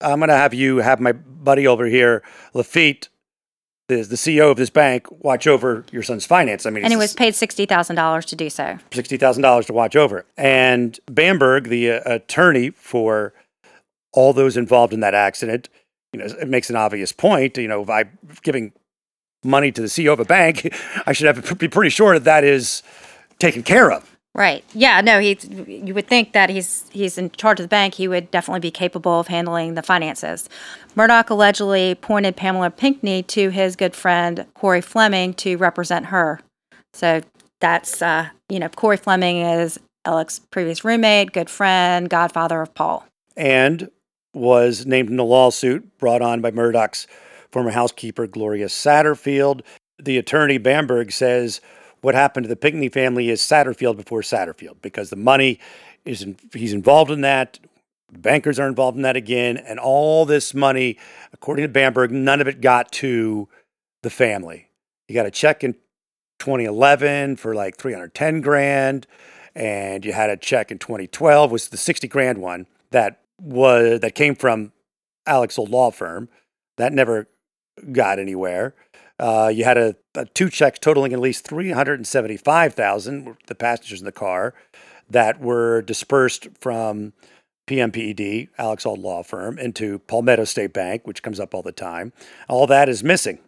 I'm 0.00 0.18
going 0.18 0.30
to 0.30 0.36
have 0.36 0.54
you 0.54 0.78
have 0.78 1.00
my 1.00 1.12
buddy 1.12 1.66
over 1.66 1.86
here, 1.86 2.22
Lafitte, 2.54 3.08
the, 3.88 4.02
the 4.02 4.16
CEO 4.16 4.50
of 4.50 4.56
this 4.56 4.70
bank 4.70 5.06
watch 5.10 5.46
over 5.46 5.84
your 5.92 6.02
son's 6.02 6.24
finance. 6.24 6.66
I 6.66 6.70
mean, 6.70 6.84
and 6.84 6.92
he 6.92 6.96
was 6.96 7.14
paid 7.14 7.34
sixty 7.34 7.66
thousand 7.66 7.96
dollars 7.96 8.24
to 8.26 8.36
do 8.36 8.48
so. 8.48 8.78
Sixty 8.92 9.16
thousand 9.16 9.42
dollars 9.42 9.66
to 9.66 9.72
watch 9.72 9.96
over. 9.96 10.24
And 10.36 10.98
Bamberg, 11.06 11.68
the 11.68 11.92
uh, 11.92 12.00
attorney 12.06 12.70
for 12.70 13.34
all 14.12 14.32
those 14.32 14.56
involved 14.56 14.92
in 14.92 15.00
that 15.00 15.14
accident, 15.14 15.68
you 16.12 16.18
know, 16.18 16.26
it 16.26 16.48
makes 16.48 16.70
an 16.70 16.76
obvious 16.76 17.12
point. 17.12 17.56
You 17.56 17.68
know, 17.68 17.84
by 17.84 18.04
giving 18.42 18.72
money 19.44 19.72
to 19.72 19.80
the 19.80 19.88
CEO 19.88 20.12
of 20.12 20.20
a 20.20 20.24
bank, 20.24 20.72
I 21.06 21.12
should 21.12 21.26
have 21.26 21.44
to 21.44 21.54
be 21.54 21.68
pretty 21.68 21.90
sure 21.90 22.14
that 22.14 22.24
that 22.24 22.44
is 22.44 22.82
taken 23.38 23.62
care 23.62 23.90
of. 23.90 24.08
Right. 24.34 24.64
Yeah. 24.72 25.02
No. 25.02 25.20
He. 25.20 25.38
You 25.66 25.92
would 25.92 26.06
think 26.06 26.32
that 26.32 26.48
he's 26.48 26.88
he's 26.90 27.18
in 27.18 27.30
charge 27.32 27.60
of 27.60 27.64
the 27.64 27.68
bank. 27.68 27.94
He 27.94 28.08
would 28.08 28.30
definitely 28.30 28.60
be 28.60 28.70
capable 28.70 29.20
of 29.20 29.28
handling 29.28 29.74
the 29.74 29.82
finances. 29.82 30.48
Murdaugh 30.96 31.28
allegedly 31.28 31.94
pointed 31.96 32.36
Pamela 32.36 32.70
Pinckney 32.70 33.22
to 33.24 33.50
his 33.50 33.76
good 33.76 33.94
friend 33.94 34.46
Corey 34.54 34.80
Fleming 34.80 35.34
to 35.34 35.56
represent 35.56 36.06
her. 36.06 36.40
So 36.94 37.20
that's 37.60 38.00
uh, 38.00 38.30
you 38.48 38.58
know 38.58 38.70
Corey 38.70 38.96
Fleming 38.96 39.38
is 39.38 39.78
Alex's 40.06 40.40
previous 40.50 40.82
roommate, 40.82 41.32
good 41.32 41.50
friend, 41.50 42.08
godfather 42.08 42.62
of 42.62 42.74
Paul, 42.74 43.06
and 43.36 43.90
was 44.34 44.86
named 44.86 45.10
in 45.10 45.18
a 45.18 45.24
lawsuit 45.24 45.98
brought 45.98 46.22
on 46.22 46.40
by 46.40 46.50
Murdaugh's 46.50 47.06
former 47.50 47.70
housekeeper 47.70 48.26
Gloria 48.26 48.66
Satterfield. 48.66 49.62
The 50.02 50.18
attorney 50.18 50.58
Bamberg 50.58 51.12
says 51.12 51.60
what 52.00 52.14
happened 52.14 52.44
to 52.44 52.48
the 52.48 52.56
Pinckney 52.56 52.88
family 52.88 53.30
is 53.30 53.40
Satterfield 53.40 53.96
before 53.96 54.22
Satterfield 54.22 54.82
because 54.82 55.10
the 55.10 55.16
money 55.16 55.60
is 56.04 56.22
in, 56.22 56.36
he's 56.52 56.72
involved 56.72 57.10
in 57.10 57.20
that. 57.22 57.58
Bankers 58.10 58.58
are 58.58 58.68
involved 58.68 58.96
in 58.96 59.02
that 59.02 59.16
again, 59.16 59.56
and 59.56 59.78
all 59.78 60.26
this 60.26 60.52
money, 60.52 60.98
according 61.32 61.62
to 61.62 61.68
Bamberg, 61.68 62.10
none 62.10 62.42
of 62.42 62.48
it 62.48 62.60
got 62.60 62.92
to 62.92 63.48
the 64.02 64.10
family. 64.10 64.68
You 65.08 65.14
got 65.14 65.24
a 65.24 65.30
check 65.30 65.64
in 65.64 65.74
2011 66.38 67.36
for 67.36 67.54
like 67.54 67.78
310 67.78 68.42
grand, 68.42 69.06
and 69.54 70.04
you 70.04 70.12
had 70.12 70.28
a 70.28 70.36
check 70.36 70.70
in 70.70 70.78
2012 70.78 71.50
was 71.50 71.68
the 71.68 71.78
60 71.78 72.06
grand 72.08 72.38
one 72.38 72.66
that 72.90 73.21
was 73.42 74.00
that 74.00 74.14
came 74.14 74.34
from 74.34 74.72
Alex 75.26 75.58
old 75.58 75.70
law 75.70 75.90
firm. 75.90 76.28
That 76.76 76.92
never 76.92 77.28
got 77.92 78.18
anywhere. 78.18 78.74
Uh, 79.18 79.50
you 79.54 79.64
had 79.64 79.78
a, 79.78 79.94
a, 80.14 80.24
two 80.26 80.48
checks 80.48 80.78
totaling 80.78 81.12
at 81.12 81.20
least 81.20 81.46
three 81.46 81.70
hundred 81.70 81.98
and 81.98 82.06
seventy-five 82.06 82.74
thousand. 82.74 83.36
The 83.46 83.54
passengers 83.54 84.00
in 84.00 84.04
the 84.04 84.12
car 84.12 84.54
that 85.10 85.40
were 85.40 85.82
dispersed 85.82 86.48
from 86.58 87.12
PMPED, 87.68 88.48
Alex 88.58 88.84
Auld 88.86 88.98
Law 88.98 89.22
Firm, 89.22 89.58
into 89.58 89.98
Palmetto 90.00 90.44
State 90.44 90.72
Bank, 90.72 91.06
which 91.06 91.22
comes 91.22 91.38
up 91.38 91.54
all 91.54 91.62
the 91.62 91.72
time. 91.72 92.12
All 92.48 92.66
that 92.66 92.88
is 92.88 93.04
missing. 93.04 93.38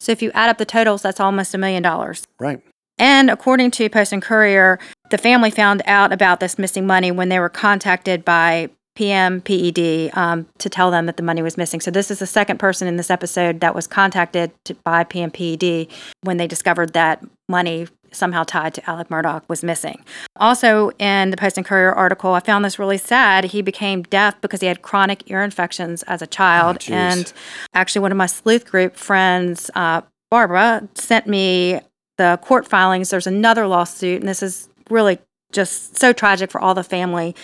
So 0.00 0.10
if 0.10 0.22
you 0.22 0.32
add 0.34 0.50
up 0.50 0.58
the 0.58 0.64
totals, 0.64 1.02
that's 1.02 1.20
almost 1.20 1.54
a 1.54 1.58
million 1.58 1.82
dollars. 1.82 2.26
Right. 2.40 2.60
And 2.98 3.30
according 3.30 3.70
to 3.72 3.88
Post 3.88 4.12
and 4.12 4.22
Courier, 4.22 4.78
the 5.10 5.18
family 5.18 5.50
found 5.50 5.82
out 5.86 6.12
about 6.12 6.40
this 6.40 6.58
missing 6.58 6.86
money 6.86 7.10
when 7.10 7.28
they 7.28 7.38
were 7.38 7.48
contacted 7.48 8.24
by 8.24 8.70
PM 8.94 9.40
PED 9.40 10.10
um, 10.14 10.46
to 10.58 10.68
tell 10.68 10.90
them 10.90 11.06
that 11.06 11.16
the 11.16 11.22
money 11.22 11.42
was 11.42 11.56
missing. 11.56 11.80
So 11.80 11.90
this 11.90 12.10
is 12.10 12.18
the 12.18 12.26
second 12.26 12.58
person 12.58 12.86
in 12.86 12.96
this 12.96 13.10
episode 13.10 13.60
that 13.60 13.74
was 13.74 13.86
contacted 13.86 14.52
to, 14.64 14.74
by 14.84 15.04
PM 15.04 15.30
PED 15.30 15.88
when 16.22 16.36
they 16.36 16.46
discovered 16.46 16.92
that 16.92 17.24
money 17.48 17.86
somehow 18.12 18.44
tied 18.44 18.74
to 18.74 18.90
Alec 18.90 19.08
Murdaugh 19.08 19.42
was 19.48 19.62
missing. 19.62 20.04
Also, 20.36 20.90
in 20.98 21.30
the 21.30 21.36
Post 21.36 21.56
and 21.56 21.66
Courier 21.66 21.92
article, 21.92 22.34
I 22.34 22.40
found 22.40 22.64
this 22.64 22.78
really 22.78 22.98
sad. 22.98 23.44
He 23.44 23.62
became 23.62 24.02
deaf 24.02 24.40
because 24.40 24.60
he 24.60 24.66
had 24.66 24.82
chronic 24.82 25.30
ear 25.30 25.42
infections 25.42 26.02
as 26.04 26.22
a 26.22 26.26
child. 26.26 26.80
jeez. 26.80 26.90
and 26.90 27.32
actually, 27.74 28.02
one 28.02 28.12
of 28.12 28.18
my 28.18 28.26
sleuth 28.26 28.66
group 28.70 28.96
friends, 28.96 29.70
uh, 29.74 30.02
Barbara, 30.30 30.86
sent 30.94 31.26
me 31.26 31.80
the 32.18 32.38
court 32.42 32.68
filings. 32.68 33.10
There's 33.10 33.26
another 33.26 33.66
lawsuit, 33.66 34.20
and 34.20 34.28
this 34.28 34.42
is 34.42 34.68
really 34.90 35.18
just 35.52 35.98
so 35.98 36.12
tragic 36.12 36.50
for 36.50 36.60
all 36.60 36.74
the 36.74 36.84
family. 36.84 37.34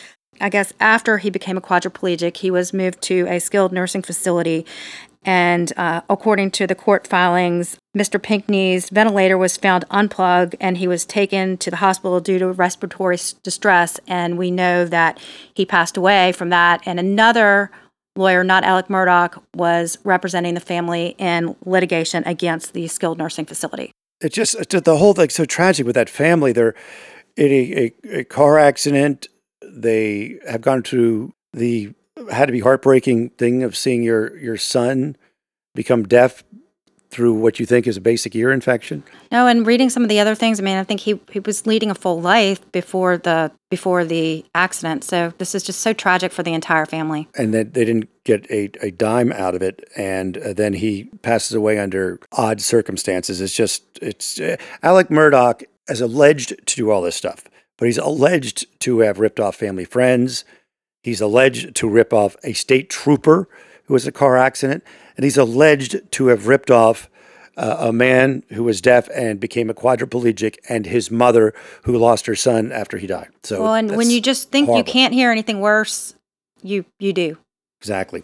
I 0.40 0.48
guess 0.48 0.72
after 0.80 1.18
he 1.18 1.30
became 1.30 1.56
a 1.56 1.60
quadriplegic, 1.60 2.38
he 2.38 2.50
was 2.50 2.72
moved 2.72 3.00
to 3.02 3.26
a 3.28 3.38
skilled 3.38 3.72
nursing 3.72 4.02
facility. 4.02 4.66
And 5.24 5.72
uh, 5.76 6.02
according 6.08 6.52
to 6.52 6.66
the 6.66 6.74
court 6.74 7.06
filings, 7.06 7.76
Mr. 7.96 8.22
Pinckney's 8.22 8.88
ventilator 8.88 9.36
was 9.36 9.56
found 9.56 9.84
unplugged 9.90 10.54
and 10.60 10.78
he 10.78 10.86
was 10.86 11.04
taken 11.04 11.58
to 11.58 11.70
the 11.70 11.76
hospital 11.76 12.20
due 12.20 12.38
to 12.38 12.52
respiratory 12.52 13.18
distress. 13.42 13.98
And 14.06 14.38
we 14.38 14.50
know 14.50 14.84
that 14.84 15.18
he 15.52 15.66
passed 15.66 15.96
away 15.96 16.32
from 16.32 16.50
that. 16.50 16.80
And 16.86 16.98
another 17.00 17.70
lawyer, 18.16 18.44
not 18.44 18.64
Alec 18.64 18.86
Murdaugh, 18.86 19.42
was 19.54 19.98
representing 20.04 20.54
the 20.54 20.60
family 20.60 21.14
in 21.18 21.56
litigation 21.64 22.22
against 22.24 22.72
the 22.72 22.86
skilled 22.88 23.18
nursing 23.18 23.44
facility. 23.44 23.92
It 24.20 24.32
just 24.32 24.56
the 24.70 24.96
whole 24.96 25.14
thing's 25.14 25.34
so 25.34 25.44
tragic 25.44 25.86
with 25.86 25.94
that 25.94 26.08
family. 26.08 26.52
They're 26.52 26.74
in 27.36 27.52
a, 27.52 27.92
a, 28.04 28.18
a 28.20 28.24
car 28.24 28.58
accident. 28.58 29.28
They 29.80 30.38
have 30.48 30.60
gone 30.60 30.82
through 30.82 31.32
the 31.52 31.92
had 32.32 32.46
to 32.46 32.52
be 32.52 32.60
heartbreaking 32.60 33.30
thing 33.30 33.62
of 33.62 33.76
seeing 33.76 34.02
your 34.02 34.36
your 34.38 34.56
son 34.56 35.16
become 35.74 36.02
deaf 36.02 36.42
through 37.10 37.32
what 37.32 37.58
you 37.58 37.64
think 37.64 37.86
is 37.86 37.96
a 37.96 38.00
basic 38.00 38.34
ear 38.36 38.52
infection. 38.52 39.02
No, 39.32 39.46
and 39.46 39.66
reading 39.66 39.88
some 39.88 40.02
of 40.02 40.08
the 40.08 40.20
other 40.20 40.34
things, 40.34 40.60
I 40.60 40.62
mean, 40.62 40.76
I 40.76 40.84
think 40.84 41.00
he, 41.00 41.18
he 41.30 41.40
was 41.40 41.66
leading 41.66 41.90
a 41.90 41.94
full 41.94 42.20
life 42.20 42.70
before 42.72 43.16
the 43.16 43.50
before 43.70 44.04
the 44.04 44.44
accident. 44.54 45.04
So 45.04 45.32
this 45.38 45.54
is 45.54 45.62
just 45.62 45.80
so 45.80 45.92
tragic 45.92 46.32
for 46.32 46.42
the 46.42 46.52
entire 46.52 46.86
family. 46.86 47.28
and 47.36 47.54
that 47.54 47.74
they 47.74 47.84
didn't 47.84 48.08
get 48.24 48.50
a, 48.50 48.70
a 48.82 48.90
dime 48.90 49.32
out 49.32 49.54
of 49.54 49.62
it. 49.62 49.88
And 49.96 50.36
uh, 50.38 50.52
then 50.52 50.74
he 50.74 51.04
passes 51.22 51.54
away 51.54 51.78
under 51.78 52.18
odd 52.32 52.60
circumstances. 52.60 53.40
It's 53.40 53.54
just, 53.54 53.84
it's 54.02 54.38
uh, 54.40 54.56
Alec 54.82 55.08
Murdaugh 55.08 55.62
is 55.88 56.00
alleged 56.00 56.54
to 56.66 56.76
do 56.76 56.90
all 56.90 57.00
this 57.02 57.16
stuff, 57.16 57.44
but 57.78 57.86
he's 57.86 57.98
alleged 57.98 58.66
to 58.80 59.00
have 59.00 59.18
ripped 59.18 59.40
off 59.40 59.56
family 59.56 59.84
friends. 59.84 60.44
He's 61.02 61.20
alleged 61.20 61.74
to 61.76 61.88
rip 61.88 62.12
off 62.12 62.36
a 62.44 62.52
state 62.52 62.90
trooper 62.90 63.48
who 63.84 63.94
was 63.94 64.04
in 64.04 64.10
a 64.10 64.12
car 64.12 64.36
accident. 64.36 64.84
And 65.16 65.24
he's 65.24 65.38
alleged 65.38 66.00
to 66.12 66.26
have 66.26 66.46
ripped 66.46 66.70
off 66.70 67.08
uh, 67.56 67.76
a 67.80 67.92
man 67.92 68.44
who 68.50 68.62
was 68.62 68.80
deaf 68.80 69.08
and 69.14 69.40
became 69.40 69.68
a 69.70 69.74
quadriplegic 69.74 70.56
and 70.68 70.86
his 70.86 71.10
mother 71.10 71.54
who 71.84 71.96
lost 71.96 72.26
her 72.26 72.36
son 72.36 72.70
after 72.70 72.98
he 72.98 73.06
died. 73.06 73.28
So 73.42 73.62
Well, 73.62 73.74
and 73.74 73.96
when 73.96 74.10
you 74.10 74.20
just 74.20 74.50
think 74.50 74.66
horrible. 74.66 74.86
you 74.86 74.92
can't 74.92 75.14
hear 75.14 75.30
anything 75.30 75.60
worse, 75.60 76.14
you 76.62 76.84
you 77.00 77.12
do. 77.12 77.38
Exactly. 77.80 78.22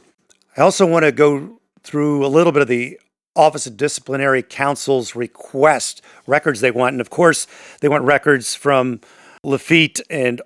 I 0.56 0.60
also 0.60 0.86
want 0.86 1.04
to 1.04 1.12
go 1.12 1.58
through 1.82 2.24
a 2.24 2.28
little 2.28 2.52
bit 2.52 2.62
of 2.62 2.68
the 2.68 2.98
Office 3.36 3.66
of 3.66 3.76
Disciplinary 3.76 4.42
Counsel's 4.42 5.16
request 5.16 6.00
records 6.26 6.60
they 6.60 6.70
want. 6.70 6.94
And 6.94 7.00
of 7.00 7.10
course, 7.10 7.48
they 7.80 7.88
want 7.88 8.04
records 8.04 8.54
from 8.54 9.00
Lafitte 9.44 10.00
and 10.10 10.42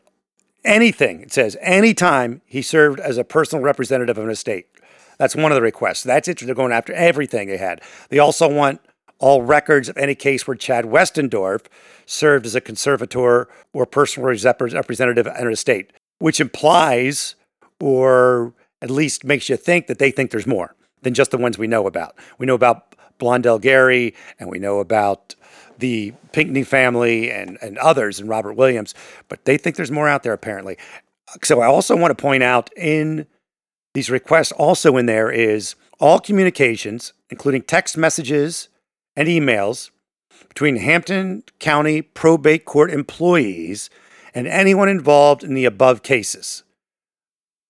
anything. 0.65 1.23
It 1.23 1.33
says 1.33 1.57
anytime 1.61 2.43
he 2.47 2.63
served 2.63 3.01
as 3.01 3.19
a 3.19 3.25
personal 3.25 3.65
representative 3.65 4.19
of 4.19 4.25
an 4.25 4.31
estate. 4.31 4.67
That's 5.19 5.35
one 5.35 5.51
of 5.51 5.57
the 5.57 5.63
requests. 5.63 6.03
That's 6.05 6.29
it. 6.29 6.39
They're 6.39 6.55
going 6.55 6.73
after 6.73 6.93
everything 6.93 7.49
they 7.49 7.57
had. 7.57 7.81
They 8.09 8.19
also 8.19 8.49
want 8.49 8.81
all 9.19 9.43
records 9.43 9.89
of 9.89 9.97
any 9.97 10.15
case 10.15 10.47
where 10.47 10.57
Chad 10.57 10.85
Westendorf 10.85 11.67
served 12.07 12.47
as 12.47 12.55
a 12.55 12.61
conservator 12.61 13.49
or 13.73 13.87
personal 13.87 14.29
rep- 14.29 14.61
representative 14.61 15.27
at 15.27 15.41
an 15.41 15.53
estate, 15.53 15.93
which 16.19 16.41
implies 16.41 17.35
or 17.81 18.55
at 18.81 18.91
least 18.91 19.25
makes 19.25 19.49
you 19.49 19.57
think 19.57 19.89
that 19.89 19.99
they 19.99 20.11
think 20.11 20.31
there's 20.31 20.47
more 20.47 20.75
than 21.03 21.15
just 21.15 21.31
the 21.31 21.39
ones 21.39 21.59
we 21.59 21.67
know 21.67 21.87
about. 21.87 22.15
We 22.39 22.47
know 22.47 22.55
about 22.55 22.95
Blondell 23.19 23.61
Gary 23.61 24.15
and 24.39 24.49
we 24.49 24.59
know 24.59 24.79
about 24.79 25.35
the 25.79 26.13
Pinckney 26.33 26.65
family 26.65 27.31
and, 27.31 27.59
and 27.63 27.79
others 27.79 28.21
and 28.21 28.29
Robert 28.29 28.55
Williams, 28.55 28.95
but 29.29 29.45
they 29.45 29.57
think 29.57 29.77
there's 29.77 29.91
more 29.91 30.09
out 30.09 30.23
there 30.23 30.33
apparently. 30.33 30.77
So 31.43 31.61
I 31.61 31.67
also 31.67 31.97
want 31.97 32.17
to 32.17 32.21
point 32.21 32.43
out 32.43 32.71
in 32.77 33.27
these 33.95 34.11
requests, 34.11 34.53
also 34.53 34.97
in 34.97 35.07
there 35.07 35.31
is 35.31 35.75
all 36.01 36.21
communications, 36.21 37.13
including 37.31 37.63
text 37.63 37.97
messages 37.97 38.69
and 39.17 39.29
emails 39.29 39.91
between 40.49 40.77
Hampton 40.77 41.43
County 41.59 42.03
probate 42.03 42.65
court 42.65 42.91
employees 42.91 43.91
and 44.35 44.47
anyone 44.47 44.89
involved 44.89 45.43
in 45.43 45.55
the 45.55 45.65
above 45.65 46.03
cases. 46.03 46.63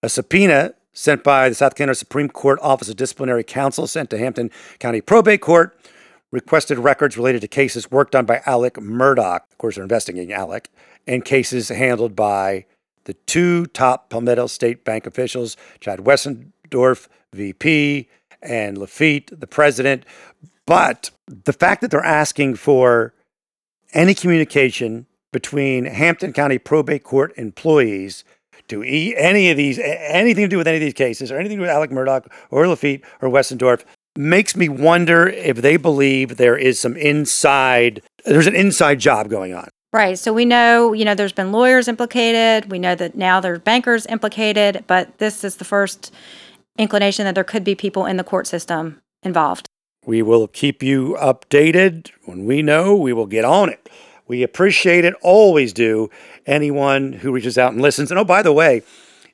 A 0.03 0.09
subpoena 0.09 0.75
sent 0.93 1.25
by 1.25 1.49
the 1.49 1.55
South 1.55 1.75
Carolina 1.75 1.95
Supreme 1.95 2.29
Court 2.29 2.59
Office 2.61 2.89
of 2.89 2.97
Disciplinary 2.97 3.45
Counsel 3.45 3.87
sent 3.87 4.11
to 4.11 4.19
Hampton 4.19 4.51
County 4.79 5.01
Probate 5.01 5.41
Court 5.41 5.79
requested 6.31 6.79
records 6.79 7.17
related 7.17 7.41
to 7.41 7.49
cases 7.49 7.91
worked 7.91 8.15
on 8.15 8.27
by 8.27 8.43
Alec 8.47 8.75
Murdaugh. 8.75 9.41
Of 9.51 9.59
course, 9.59 9.77
they're 9.77 9.85
investigating 9.85 10.33
Alec, 10.33 10.71
and 11.07 11.25
cases 11.25 11.69
handled 11.69 12.15
by 12.15 12.67
the 13.05 13.15
two 13.15 13.67
top 13.67 14.11
Palmetto 14.11 14.47
State 14.47 14.85
Bank 14.85 15.07
officials, 15.07 15.57
Chad 15.81 16.01
Westendorf, 16.01 17.09
VP, 17.33 18.09
and 18.43 18.79
Lafitte, 18.79 19.41
the 19.41 19.47
president. 19.47 20.05
But 20.67 21.11
the 21.27 21.55
fact 21.55 21.81
that 21.81 21.91
they're 21.91 22.05
asking 22.05 22.57
for 22.57 23.15
any 23.95 24.15
communication 24.15 25.07
between 25.33 25.87
Hampton 25.87 26.33
County 26.33 26.59
Probate 26.59 27.05
Court 27.05 27.33
employees 27.37 28.25
to 28.69 28.83
any 28.83 29.51
of 29.51 29.57
these, 29.57 29.79
anything 29.79 30.45
to 30.45 30.49
do 30.49 30.59
with 30.59 30.69
any 30.69 30.77
of 30.77 30.83
these 30.83 30.93
cases, 30.93 31.33
or 31.33 31.39
anything 31.39 31.57
to 31.57 31.63
do 31.63 31.67
with 31.67 31.71
Alec 31.71 31.91
Murdaugh 31.91 32.27
or 32.51 32.69
Lafitte 32.69 33.03
or 33.23 33.31
Westendorf, 33.31 33.85
makes 34.19 34.57
me 34.57 34.69
wonder 34.69 35.29
if 35.29 35.59
they 35.59 35.77
believe 35.77 36.37
there 36.37 36.57
is 36.57 36.79
some 36.79 36.97
inside, 36.97 38.03
there's 38.25 38.49
an 38.49 38.57
inside 38.57 38.99
job 38.99 39.31
going 39.31 39.55
on. 39.55 39.69
Right. 39.93 40.19
So 40.19 40.35
we 40.35 40.45
know, 40.45 40.93
you 40.93 41.05
know, 41.05 41.15
there's 41.15 41.33
been 41.33 41.53
lawyers 41.53 41.89
implicated. 41.89 42.71
We 42.71 42.79
know 42.79 42.95
that 42.95 43.15
now 43.15 43.41
there's 43.41 43.61
bankers 43.61 44.05
implicated, 44.07 44.85
but 44.87 45.17
this 45.19 45.45
is 45.45 45.57
the 45.57 45.65
first 45.65 46.13
inclination 46.77 47.25
that 47.25 47.35
there 47.35 47.45
could 47.45 47.65
be 47.65 47.75
people 47.75 48.05
in 48.05 48.19
the 48.19 48.25
court 48.25 48.47
system 48.47 49.01
involved. 49.23 49.67
We 50.05 50.21
will 50.21 50.49
keep 50.49 50.83
you 50.83 51.17
updated. 51.19 52.11
When 52.25 52.45
we 52.45 52.61
know, 52.61 52.97
we 52.97 53.13
will 53.13 53.27
get 53.27 53.45
on 53.45 53.71
it. 53.71 53.89
We 54.27 54.43
appreciate 54.43 55.07
it, 55.07 55.15
always 55.23 55.73
do. 55.73 56.11
Anyone 56.45 57.15
who 57.15 57.33
reaches 57.33 57.57
out 57.57 57.73
and 57.73 57.81
listens. 57.81 58.11
And 58.11 58.21
oh, 58.21 58.25
by 58.25 58.43
the 58.43 58.53
way, 58.53 58.83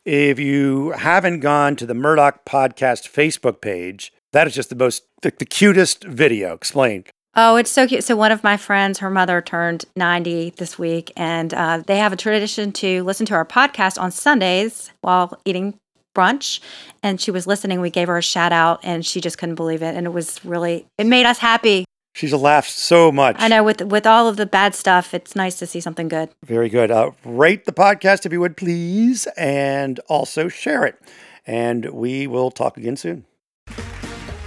if 0.04 0.38
you 0.38 0.90
haven't 0.90 1.40
gone 1.40 1.74
to 1.76 1.86
the 1.86 1.94
Murdaugh 1.94 2.38
Podcast 2.46 3.10
Facebook 3.10 3.60
page, 3.60 4.12
that 4.34 4.46
is 4.46 4.54
just 4.54 4.68
the 4.68 4.76
most, 4.76 5.04
the, 5.22 5.32
the 5.38 5.46
cutest 5.46 6.04
video. 6.04 6.52
Explain. 6.52 7.04
Oh, 7.36 7.56
it's 7.56 7.70
so 7.70 7.88
cute. 7.88 8.04
So, 8.04 8.14
one 8.14 8.30
of 8.30 8.44
my 8.44 8.56
friends, 8.56 8.98
her 9.00 9.10
mother 9.10 9.40
turned 9.40 9.84
90 9.96 10.50
this 10.56 10.78
week, 10.78 11.12
and 11.16 11.52
uh, 11.52 11.82
they 11.84 11.98
have 11.98 12.12
a 12.12 12.16
tradition 12.16 12.70
to 12.72 13.02
listen 13.02 13.26
to 13.26 13.34
our 13.34 13.44
podcast 13.44 14.00
on 14.00 14.12
Sundays 14.12 14.92
while 15.00 15.40
eating 15.44 15.74
brunch. 16.14 16.60
And 17.02 17.20
she 17.20 17.32
was 17.32 17.46
listening. 17.46 17.80
We 17.80 17.90
gave 17.90 18.06
her 18.06 18.18
a 18.18 18.22
shout 18.22 18.52
out, 18.52 18.80
and 18.84 19.04
she 19.04 19.20
just 19.20 19.38
couldn't 19.38 19.56
believe 19.56 19.82
it. 19.82 19.96
And 19.96 20.06
it 20.06 20.10
was 20.10 20.44
really, 20.44 20.86
it 20.96 21.06
made 21.06 21.26
us 21.26 21.38
happy. 21.38 21.84
She's 22.14 22.32
laughed 22.32 22.70
so 22.70 23.10
much. 23.10 23.34
I 23.40 23.48
know 23.48 23.64
with 23.64 23.82
with 23.82 24.06
all 24.06 24.28
of 24.28 24.36
the 24.36 24.46
bad 24.46 24.76
stuff, 24.76 25.12
it's 25.12 25.34
nice 25.34 25.58
to 25.58 25.66
see 25.66 25.80
something 25.80 26.06
good. 26.06 26.28
Very 26.44 26.68
good. 26.68 26.92
Uh, 26.92 27.10
rate 27.24 27.64
the 27.64 27.72
podcast 27.72 28.24
if 28.24 28.32
you 28.32 28.38
would, 28.38 28.56
please, 28.56 29.26
and 29.36 29.98
also 30.06 30.46
share 30.46 30.84
it. 30.84 30.96
And 31.44 31.86
we 31.86 32.28
will 32.28 32.52
talk 32.52 32.76
again 32.76 32.96
soon. 32.96 33.24